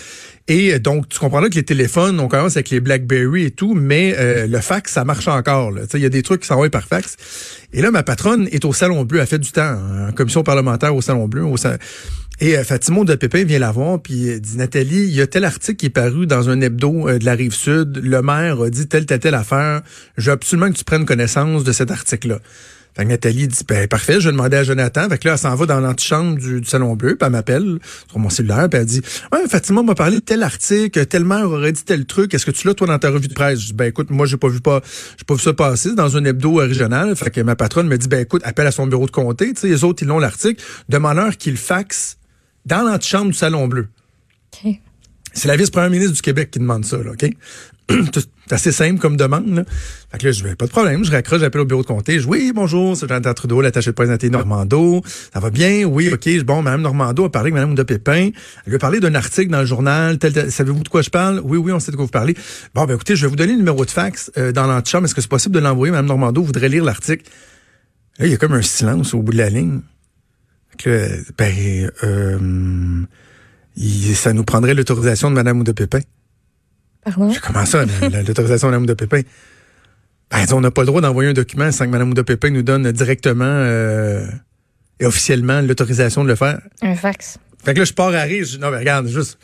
Et 0.48 0.74
euh, 0.74 0.80
donc, 0.80 1.08
tu 1.08 1.20
comprends 1.20 1.38
là 1.40 1.48
que 1.48 1.54
les 1.54 1.62
téléphones, 1.62 2.18
on 2.18 2.26
commence 2.26 2.56
avec 2.56 2.70
les 2.70 2.80
BlackBerry 2.80 3.44
et 3.44 3.50
tout, 3.52 3.74
mais 3.74 4.16
euh, 4.18 4.48
le 4.48 4.60
fax, 4.60 4.92
ça 4.92 5.04
marche 5.04 5.28
encore. 5.28 5.70
là. 5.70 5.82
Tu 5.82 5.90
sais, 5.92 5.98
Il 6.00 6.02
y 6.02 6.06
a 6.06 6.08
des 6.08 6.22
trucs 6.24 6.40
qui 6.42 6.48
s'envoient 6.48 6.68
par 6.68 6.84
fax. 6.88 7.16
Et 7.72 7.80
là, 7.80 7.92
ma 7.92 8.02
patronne 8.02 8.48
est 8.50 8.64
au 8.64 8.72
Salon 8.72 9.04
Bleu, 9.04 9.20
elle 9.20 9.26
fait 9.28 9.38
du 9.38 9.52
temps, 9.52 9.62
hein, 9.62 10.08
en 10.08 10.12
commission 10.12 10.42
parlementaire 10.42 10.96
au 10.96 11.00
Salon 11.00 11.28
Bleu. 11.28 11.44
Au 11.44 11.56
sa- 11.56 11.78
Et 12.40 12.56
euh, 12.56 12.64
Fatima 12.64 13.04
de 13.04 13.14
Pépin 13.14 13.44
vient 13.44 13.58
la 13.58 13.70
voir, 13.70 14.00
puis 14.00 14.28
elle 14.28 14.40
dit, 14.40 14.56
Nathalie, 14.56 15.04
il 15.04 15.14
y 15.14 15.20
a 15.20 15.26
tel 15.26 15.44
article 15.44 15.76
qui 15.76 15.86
est 15.86 15.90
paru 15.90 16.26
dans 16.26 16.50
un 16.50 16.60
hebdo 16.60 17.08
euh, 17.08 17.18
de 17.18 17.24
la 17.24 17.34
Rive-Sud. 17.34 18.00
Le 18.02 18.22
maire 18.22 18.60
a 18.60 18.70
dit 18.70 18.88
telle, 18.88 19.06
telle, 19.06 19.20
telle 19.20 19.34
affaire. 19.34 19.82
Je 20.16 20.26
veux 20.26 20.32
absolument 20.32 20.70
que 20.70 20.76
tu 20.76 20.84
prennes 20.84 21.04
connaissance 21.04 21.64
de 21.64 21.72
cet 21.72 21.90
article-là. 21.90 22.38
Fait 22.94 23.04
que 23.04 23.08
Nathalie 23.08 23.48
dit, 23.48 23.64
ben, 23.66 23.88
parfait, 23.88 24.20
je 24.20 24.28
vais 24.28 24.32
demander 24.32 24.58
à 24.58 24.64
Jonathan. 24.64 25.08
Fait 25.08 25.16
que 25.16 25.26
là, 25.26 25.34
elle 25.34 25.38
s'en 25.38 25.54
va 25.54 25.64
dans 25.64 25.80
l'antichambre 25.80 26.36
du, 26.36 26.62
Salon 26.64 26.94
Bleu, 26.94 27.16
puis 27.16 27.24
elle 27.24 27.32
m'appelle 27.32 27.78
sur 28.08 28.18
mon 28.18 28.28
cellulaire, 28.28 28.68
puis 28.68 28.80
elle 28.80 28.86
dit, 28.86 29.00
ouais, 29.32 29.48
Fatima 29.48 29.82
m'a 29.82 29.94
parlé 29.94 30.16
de 30.16 30.22
tel 30.22 30.42
article, 30.42 31.06
tel 31.06 31.24
maire 31.24 31.50
aurait 31.50 31.72
dit 31.72 31.84
tel 31.84 32.04
truc. 32.04 32.34
Est-ce 32.34 32.44
que 32.44 32.50
tu 32.50 32.66
l'as, 32.66 32.74
toi, 32.74 32.86
dans 32.86 32.98
ta 32.98 33.08
revue 33.08 33.28
de 33.28 33.32
presse? 33.32 33.60
Je 33.60 33.66
dis, 33.68 33.72
ben, 33.72 33.86
écoute, 33.86 34.10
moi, 34.10 34.26
j'ai 34.26 34.36
pas 34.36 34.48
vu 34.48 34.60
pas, 34.60 34.82
j'ai 35.16 35.24
pas 35.24 35.34
vu 35.34 35.40
ça 35.40 35.54
passer 35.54 35.94
dans 35.94 36.18
un 36.18 36.24
hebdo 36.24 36.60
euh, 36.60 36.66
régional. 36.66 37.16
Fait 37.16 37.30
que 37.30 37.40
ma 37.40 37.56
patronne 37.56 37.88
me 37.88 37.96
dit, 37.96 38.08
ben, 38.08 38.20
écoute, 38.20 38.42
appelle 38.44 38.66
à 38.66 38.72
son 38.72 38.86
bureau 38.86 39.06
de 39.06 39.10
comté. 39.10 39.54
Tu 39.54 39.60
sais, 39.60 39.68
les 39.68 39.84
autres, 39.84 40.02
ils 40.02 40.08
l'ont 40.08 40.18
l'article. 40.18 40.62
Demande-leur 40.90 41.38
qu'ils 41.38 41.56
faxent 41.56 42.18
dans 42.66 42.82
l'antichambre 42.82 43.30
du 43.30 43.36
Salon 43.36 43.68
Bleu. 43.68 43.88
OK. 44.52 44.74
C'est 45.34 45.48
la 45.48 45.56
vice-première 45.56 45.90
ministre 45.90 46.14
du 46.14 46.22
Québec 46.22 46.50
qui 46.50 46.58
demande 46.58 46.84
ça, 46.84 46.98
là, 46.98 47.12
OK? 47.12 47.30
C'est 48.46 48.54
assez 48.54 48.72
simple 48.72 49.00
comme 49.00 49.16
demande. 49.16 49.54
Là. 49.54 49.64
Fait 50.10 50.18
que 50.18 50.26
là, 50.26 50.32
je 50.32 50.44
vais 50.44 50.54
pas 50.54 50.66
de 50.66 50.70
problème. 50.70 51.04
Je 51.04 51.10
raccroche, 51.10 51.40
j'appelle 51.40 51.62
au 51.62 51.64
bureau 51.64 51.82
de 51.82 51.86
comté. 51.86 52.18
Je 52.18 52.24
dis, 52.24 52.26
oui, 52.26 52.52
bonjour, 52.54 52.96
c'est 52.96 53.08
Jonathan 53.08 53.32
Trudeau, 53.32 53.60
l'attaché 53.60 53.90
de 53.90 53.94
présidenter 53.94 54.30
Normando. 54.30 55.02
Ça 55.32 55.40
va 55.40 55.50
bien? 55.50 55.84
Oui, 55.84 56.10
OK. 56.12 56.28
Bon, 56.44 56.60
Mme 56.60 56.82
Normando 56.82 57.24
a 57.24 57.32
parlé 57.32 57.46
avec 57.46 57.54
Mme 57.54 57.72
Ouda 57.72 57.84
Pépin. 57.84 58.30
Elle 58.30 58.32
lui 58.66 58.74
a 58.74 58.78
parlé 58.78 59.00
d'un 59.00 59.14
article 59.14 59.50
dans 59.50 59.60
le 59.60 59.66
journal. 59.66 60.18
Tel, 60.18 60.32
tel. 60.32 60.52
Savez-vous 60.52 60.82
de 60.82 60.88
quoi 60.88 61.02
je 61.02 61.10
parle? 61.10 61.40
Oui, 61.44 61.56
oui, 61.56 61.72
on 61.72 61.80
sait 61.80 61.92
de 61.92 61.96
quoi 61.96 62.04
vous 62.04 62.10
parlez. 62.10 62.34
Bon, 62.74 62.84
ben 62.84 62.94
écoutez, 62.94 63.16
je 63.16 63.22
vais 63.22 63.30
vous 63.30 63.36
donner 63.36 63.52
le 63.52 63.58
numéro 63.58 63.84
de 63.84 63.90
fax 63.90 64.30
euh, 64.36 64.52
dans 64.52 64.66
l'antichambre. 64.66 65.06
Est-ce 65.06 65.14
que 65.14 65.20
c'est 65.20 65.30
possible 65.30 65.54
de 65.54 65.60
l'envoyer? 65.60 65.92
Mme 65.92 66.06
Normando 66.06 66.42
voudrait 66.42 66.68
lire 66.68 66.84
l'article. 66.84 67.24
Là, 68.18 68.26
il 68.26 68.32
y 68.32 68.34
a 68.34 68.36
comme 68.36 68.52
un 68.52 68.62
silence 68.62 69.14
au 69.14 69.22
bout 69.22 69.32
de 69.32 69.38
la 69.38 69.48
ligne. 69.48 69.80
Que 70.78 71.22
ben, 71.38 71.90
euh, 72.02 73.02
il- 73.76 74.16
ça 74.16 74.32
nous 74.32 74.44
prendrait 74.44 74.74
l'autorisation 74.74 75.30
de 75.30 75.34
Mme 75.36 75.60
Ouda 75.60 75.74
Pépin. 75.74 76.00
Pardon? 77.04 77.32
Comment 77.46 77.66
ça, 77.66 77.84
la- 77.84 78.08
la- 78.08 78.22
l'autorisation 78.22 78.68
de 78.68 78.72
Mme 78.72 78.82
Ouda 78.84 78.94
Pépin? 78.94 79.20
Ben, 80.30 80.44
on 80.52 80.60
n'a 80.60 80.70
pas 80.70 80.82
le 80.82 80.86
droit 80.86 81.00
d'envoyer 81.00 81.30
un 81.30 81.34
document 81.34 81.70
sans 81.72 81.84
que 81.84 81.90
Mme 81.90 82.10
Ouda 82.10 82.24
Pépin 82.24 82.50
nous 82.50 82.62
donne 82.62 82.90
directement. 82.92 83.44
euh, 83.44 84.26
ait 85.00 85.04
officiellement 85.06 85.60
l'autorisation 85.62 86.22
de 86.22 86.28
le 86.28 86.36
faire. 86.36 86.60
Un 86.80 86.94
fax. 86.94 87.38
Fait 87.64 87.74
que 87.74 87.80
là, 87.80 87.84
je 87.84 87.92
pars 87.92 88.14
à 88.14 88.22
rire. 88.22 88.44
Je 88.44 88.56
non, 88.58 88.70
mais 88.70 88.78
regarde, 88.78 89.08
juste. 89.08 89.38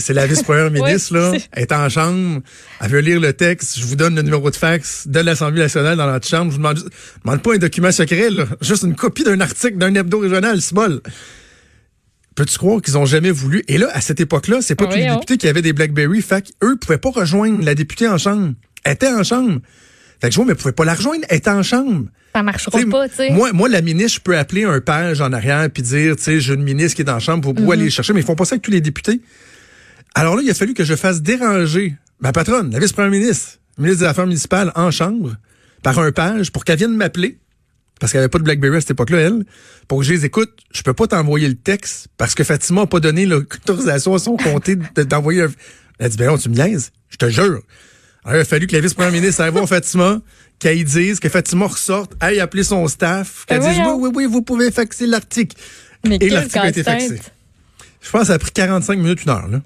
C'est 0.00 0.12
la 0.14 0.26
vice-première 0.26 0.70
ministre, 0.70 1.14
là. 1.14 1.32
Elle 1.52 1.62
est 1.62 1.72
en 1.72 1.88
chambre. 1.88 2.40
Elle 2.80 2.90
veut 2.90 3.00
lire 3.00 3.20
le 3.20 3.32
texte. 3.32 3.78
Je 3.78 3.84
vous 3.84 3.96
donne 3.96 4.14
le 4.16 4.22
numéro 4.22 4.50
de 4.50 4.56
fax 4.56 5.06
de 5.06 5.20
l'Assemblée 5.20 5.60
nationale 5.62 5.96
dans 5.96 6.10
notre 6.10 6.26
chambre. 6.26 6.46
Je 6.50 6.56
vous 6.56 6.62
demande, 6.62 6.76
juste- 6.78 6.88
je 7.16 7.20
demande 7.24 7.42
pas 7.42 7.54
un 7.54 7.58
document 7.58 7.92
secret, 7.92 8.30
là. 8.30 8.44
Juste 8.60 8.84
une 8.84 8.94
copie 8.96 9.24
d'un 9.24 9.40
article 9.40 9.76
d'un 9.78 9.94
hebdo 9.94 10.18
régional, 10.20 10.60
c'est 10.62 10.74
bol. 10.74 11.00
Peux-tu 12.34 12.58
croire 12.58 12.82
qu'ils 12.82 12.98
ont 12.98 13.06
jamais 13.06 13.30
voulu? 13.30 13.64
Et 13.66 13.78
là, 13.78 13.88
à 13.92 14.00
cette 14.02 14.20
époque-là, 14.20 14.58
c'est 14.60 14.74
pas 14.74 14.84
tous 14.90 14.96
les 14.98 15.04
députés 15.14 15.38
qui 15.38 15.48
avaient 15.48 15.62
des 15.62 15.72
BlackBerry. 15.72 16.20
Fait 16.20 16.42
qu'eux 16.42 16.76
pouvaient 16.76 16.98
pas 16.98 17.10
rejoindre 17.10 17.64
la 17.64 17.74
députée 17.74 18.08
en 18.08 18.18
chambre. 18.18 18.52
Elle 18.84 18.92
était 18.92 19.08
en 19.08 19.22
chambre. 19.24 19.60
Fait 20.20 20.28
que 20.28 20.32
je 20.32 20.36
vois, 20.36 20.46
mais 20.46 20.52
ils 20.52 20.56
pouvaient 20.56 20.72
pas 20.72 20.84
la 20.84 20.94
rejoindre. 20.94 21.24
Elle 21.28 21.38
était 21.38 21.50
en 21.50 21.62
chambre. 21.62 22.06
Ça 22.34 22.42
marchera 22.42 22.78
T'sais, 22.78 22.86
pas, 22.86 23.08
tu 23.08 23.14
sais. 23.16 23.30
Moi, 23.30 23.52
moi, 23.52 23.68
la 23.68 23.80
ministre, 23.80 24.18
je 24.18 24.20
peux 24.20 24.36
appeler 24.36 24.64
un 24.64 24.80
page 24.80 25.20
en 25.20 25.32
arrière 25.32 25.68
puis 25.70 25.82
dire, 25.82 26.16
tu 26.16 26.22
sais, 26.22 26.40
j'ai 26.40 26.54
une 26.54 26.62
ministre 26.62 26.96
qui 26.96 27.02
est 27.02 27.06
la 27.06 27.18
chambre, 27.18 27.46
vous 27.48 27.54
pouvez 27.54 27.72
aller 27.74 27.84
le 27.84 27.90
chercher, 27.90 28.12
mais 28.12 28.20
ils 28.20 28.26
font 28.26 28.34
pas 28.34 28.44
ça 28.44 28.54
avec 28.54 28.62
tous 28.62 28.70
les 28.70 28.80
députés. 28.80 29.20
Alors 30.14 30.36
là, 30.36 30.42
il 30.42 30.50
a 30.50 30.54
fallu 30.54 30.74
que 30.74 30.84
je 30.84 30.94
fasse 30.96 31.22
déranger 31.22 31.94
ma 32.20 32.32
patronne, 32.32 32.70
la 32.72 32.78
vice-première 32.78 33.10
ministre, 33.10 33.58
ministre 33.78 34.00
des 34.00 34.06
Affaires 34.06 34.26
municipales, 34.26 34.72
en 34.74 34.90
chambre, 34.90 35.36
par 35.82 35.98
un 35.98 36.12
page, 36.12 36.50
pour 36.52 36.64
qu'elle 36.64 36.78
vienne 36.78 36.96
m'appeler, 36.96 37.38
parce 38.00 38.12
qu'elle 38.12 38.20
avait 38.20 38.28
pas 38.28 38.38
de 38.38 38.44
BlackBerry 38.44 38.76
à 38.76 38.80
cette 38.80 38.92
époque-là, 38.92 39.18
elle, 39.18 39.44
pour 39.88 39.98
que 40.00 40.04
je 40.04 40.12
les 40.12 40.24
écoute. 40.24 40.50
Je 40.72 40.82
peux 40.82 40.94
pas 40.94 41.06
t'envoyer 41.06 41.48
le 41.48 41.54
texte, 41.54 42.08
parce 42.16 42.34
que 42.34 42.44
Fatima 42.44 42.82
a 42.82 42.86
pas 42.86 43.00
donné 43.00 43.24
l'autorisation 43.26 44.14
à 44.14 44.18
son 44.18 44.36
comté 44.36 44.76
de- 44.76 45.02
d'envoyer 45.04 45.42
un... 45.42 45.48
Elle 45.98 46.06
a 46.06 46.08
dit, 46.10 46.16
ben 46.18 46.26
non, 46.26 46.36
tu 46.38 46.48
me 46.50 46.54
niaises, 46.54 46.92
je 47.08 47.16
te 47.16 47.28
jure. 47.30 47.62
Alors, 48.26 48.38
il 48.38 48.42
a 48.42 48.44
fallu 48.44 48.66
que 48.66 48.74
la 48.74 48.80
vice-première 48.80 49.12
ministre 49.12 49.40
aille 49.40 49.52
voir 49.52 49.68
Fatima, 49.68 50.20
qu'elle 50.58 50.82
dise, 50.82 51.20
que 51.20 51.28
Fatima 51.28 51.66
ressorte, 51.66 52.12
aille 52.18 52.40
appeler 52.40 52.64
son 52.64 52.88
staff, 52.88 53.44
qu'elle 53.46 53.60
Ben 53.60 53.70
dise, 53.70 53.80
oui, 53.86 53.92
oui, 54.00 54.10
oui, 54.14 54.26
vous 54.26 54.42
pouvez 54.42 54.72
faxer 54.72 55.06
l'article. 55.06 55.56
Mais 56.04 56.18
Et 56.20 56.28
l'article 56.28 56.58
a 56.58 56.68
été 56.68 56.82
faxé. 56.82 57.20
Je 58.00 58.10
pense 58.10 58.22
que 58.22 58.26
ça 58.26 58.34
a 58.34 58.38
pris 58.38 58.50
45 58.50 58.98
minutes, 58.98 59.22
une 59.22 59.30
heure, 59.30 59.46
là. 59.46 59.60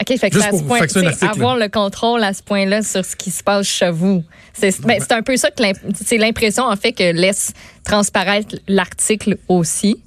OK, 0.00 0.16
fait 0.16 0.30
que 0.30 0.38
à 0.38 0.52
ce 0.52 0.62
point, 0.62 1.28
avoir 1.28 1.56
le 1.56 1.68
contrôle 1.68 2.22
à 2.22 2.32
ce 2.32 2.42
point-là 2.42 2.82
sur 2.82 3.04
ce 3.04 3.16
qui 3.16 3.30
se 3.30 3.42
passe 3.42 3.66
chez 3.66 3.90
vous. 3.90 4.22
C'est 4.52 4.80
ben, 4.82 4.98
c'est 5.00 5.12
un 5.12 5.22
peu 5.22 5.36
ça 5.36 5.50
que 5.50 5.62
c'est 5.94 6.18
l'impression, 6.18 6.64
en 6.64 6.76
fait, 6.76 6.92
que 6.92 7.12
laisse 7.12 7.52
transparaître 7.84 8.54
l'article 8.68 9.38
aussi. 9.48 10.00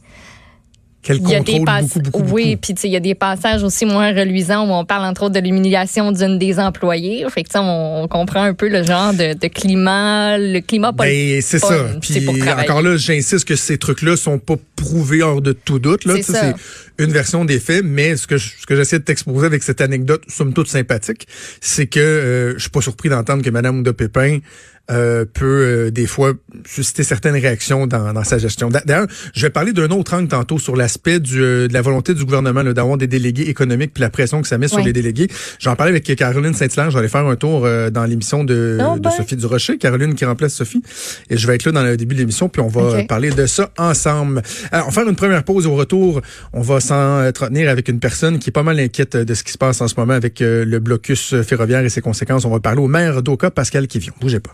Quel 1.03 1.17
Il 1.17 1.29
y 1.29 1.36
a 1.36 1.39
des 1.39 1.53
contrôle, 1.53 1.65
pass- 1.65 1.98
beaucoup, 1.98 2.20
beaucoup, 2.20 2.34
Oui, 2.36 2.43
beaucoup. 2.51 2.62
puis 2.62 2.74
tu 2.75 2.81
sais, 2.81 2.88
il 2.88 2.91
y 2.91 2.96
a 2.96 3.00
des 3.00 3.15
passages 3.15 3.63
aussi 3.63 3.86
moins 3.86 4.13
reluisants 4.13 4.67
où 4.67 4.72
on 4.72 4.86
parle 4.86 5.05
entre 5.05 5.24
autres 5.24 5.34
de 5.34 5.39
l'humiliation 5.39 6.12
d'une 6.12 6.38
des 6.38 6.60
employées. 6.60 7.25
Fait 7.29 7.43
que 7.43 7.50
on, 7.58 8.03
on 8.03 8.08
comprend 8.08 8.43
un 8.43 8.53
peu 8.53 8.67
le 8.70 8.84
genre 8.84 9.12
de, 9.13 9.34
de 9.34 9.48
climat, 9.48 10.38
le 10.38 10.60
climat 10.60 10.93
pas 10.93 11.05
Ben, 11.05 11.41
c'est 11.41 11.60
pas- 11.60 11.67
ça. 11.67 11.86
Puis 12.00 12.27
encore 12.60 12.84
là, 12.84 12.98
j'insiste 12.98 13.46
que 13.46 13.55
ces 13.55 13.77
trucs-là 13.79 14.15
sont 14.15 14.38
pas 14.38 14.55
prouvés 14.75 15.24
hors 15.24 15.41
de 15.41 15.53
tout 15.53 15.79
doute. 15.79 16.05
Là, 16.05 16.15
C'est 16.17 16.31
ça. 16.34 16.53
une 17.00 17.12
version 17.12 17.46
des 17.46 17.60
faits, 17.60 17.84
mais 17.84 18.15
ce 18.15 18.27
que 18.27 18.38
je- 18.38 18.51
ce 18.60 18.65
que 18.67 18.75
j'essaie 18.75 19.00
de 19.00 19.03
t'exposer 19.03 19.48
avec 19.48 19.63
cette 19.63 19.81
anecdote, 19.81 20.22
somme 20.27 20.53
toute 20.53 20.67
sympathique, 20.67 21.27
c'est 21.62 21.88
que 21.88 22.00
euh, 22.00 22.53
je 22.55 22.60
suis 22.60 22.70
pas 22.70 22.81
surpris 22.81 23.10
d'entendre 23.10 23.43
que 23.43 23.50
Madame 23.50 23.79
Ouda 23.79 23.93
Pépin 23.93 24.38
euh, 24.89 25.25
peut 25.31 25.45
euh, 25.45 25.91
des 25.91 26.07
fois 26.07 26.33
susciter 26.65 27.03
certaines 27.03 27.35
réactions 27.35 27.88
dans, 27.88 28.13
dans 28.13 28.23
sa 28.23 28.38
gestion. 28.38 28.69
D'a- 28.69 28.81
D'ailleurs, 28.85 29.07
je 29.33 29.41
vais 29.41 29.50
parler 29.50 29.73
d'un 29.73 29.89
autre 29.89 30.13
angle 30.13 30.27
tantôt 30.27 30.59
sur 30.59 30.75
l'aspect 30.75 31.19
du, 31.19 31.41
euh, 31.41 31.67
de 31.67 31.73
la 31.73 31.81
volonté 31.81 32.13
du 32.13 32.25
gouvernement 32.25 32.63
d'avoir 32.63 32.97
des 32.97 33.07
délégués 33.07 33.43
économiques 33.50 33.93
puis 33.93 34.01
la 34.01 34.09
pression 34.09 34.41
que 34.41 34.47
ça 34.47 34.57
met 34.57 34.67
sur 34.67 34.79
les 34.79 34.93
délégués. 34.93 35.29
J'en 35.59 35.75
parlais 35.75 35.91
avec 35.91 36.03
Caroline 36.15 36.53
Saint-Hilaire. 36.53 36.95
Aller 36.97 37.07
faire 37.07 37.25
un 37.25 37.35
tour 37.35 37.65
euh, 37.65 37.89
dans 37.89 38.05
l'émission 38.05 38.43
de, 38.43 38.77
Oh 38.81 38.95
de 38.95 39.00
ben. 39.01 39.11
Sophie 39.11 39.35
Durocher, 39.35 39.77
Caroline 39.77 40.13
qui 40.15 40.25
remplace 40.25 40.53
Sophie. 40.53 40.81
Et 41.29 41.38
je 41.38 41.47
vais 41.47 41.55
être 41.55 41.65
là 41.65 41.71
dans 41.71 41.83
le 41.83 41.95
début 41.97 42.15
de 42.15 42.19
l'émission, 42.21 42.50
puis 42.50 42.61
on 42.61 42.67
va 42.67 42.81
euh, 42.81 43.03
parler 43.03 43.29
de 43.29 43.45
ça 43.45 43.71
ensemble. 43.77 44.41
Alors, 44.71 44.88
on 44.88 44.89
va 44.89 45.01
faire 45.01 45.09
une 45.09 45.15
première 45.15 45.43
pause 45.43 45.67
au 45.67 45.75
retour. 45.75 46.21
On 46.53 46.61
va 46.61 46.79
s'entretenir 46.79 47.69
avec 47.69 47.88
une 47.88 48.00
personne 48.00 48.39
qui 48.39 48.50
est 48.50 48.53
pas 48.53 48.63
mal 48.63 48.79
inquiète 48.79 49.15
de 49.15 49.33
ce 49.33 49.43
qui 49.43 49.51
se 49.51 49.57
passe 49.57 49.79
en 49.81 49.88
ce 49.88 49.95
moment 49.97 50.13
avec 50.13 50.41
euh, 50.41 50.65
le 50.65 50.79
blocus 50.79 51.33
euh, 51.33 51.43
ferroviaire 51.43 51.83
et 51.83 51.89
ses 51.89 52.01
conséquences. 52.01 52.45
On 52.45 52.50
va 52.51 52.59
parler 52.59 52.81
au 52.81 52.88
maire 52.88 53.21
d'Oka, 53.23 53.51
Pascal 53.51 53.88
Kivion. 53.88 54.13
Bougez 54.19 54.39
pas. 54.39 54.53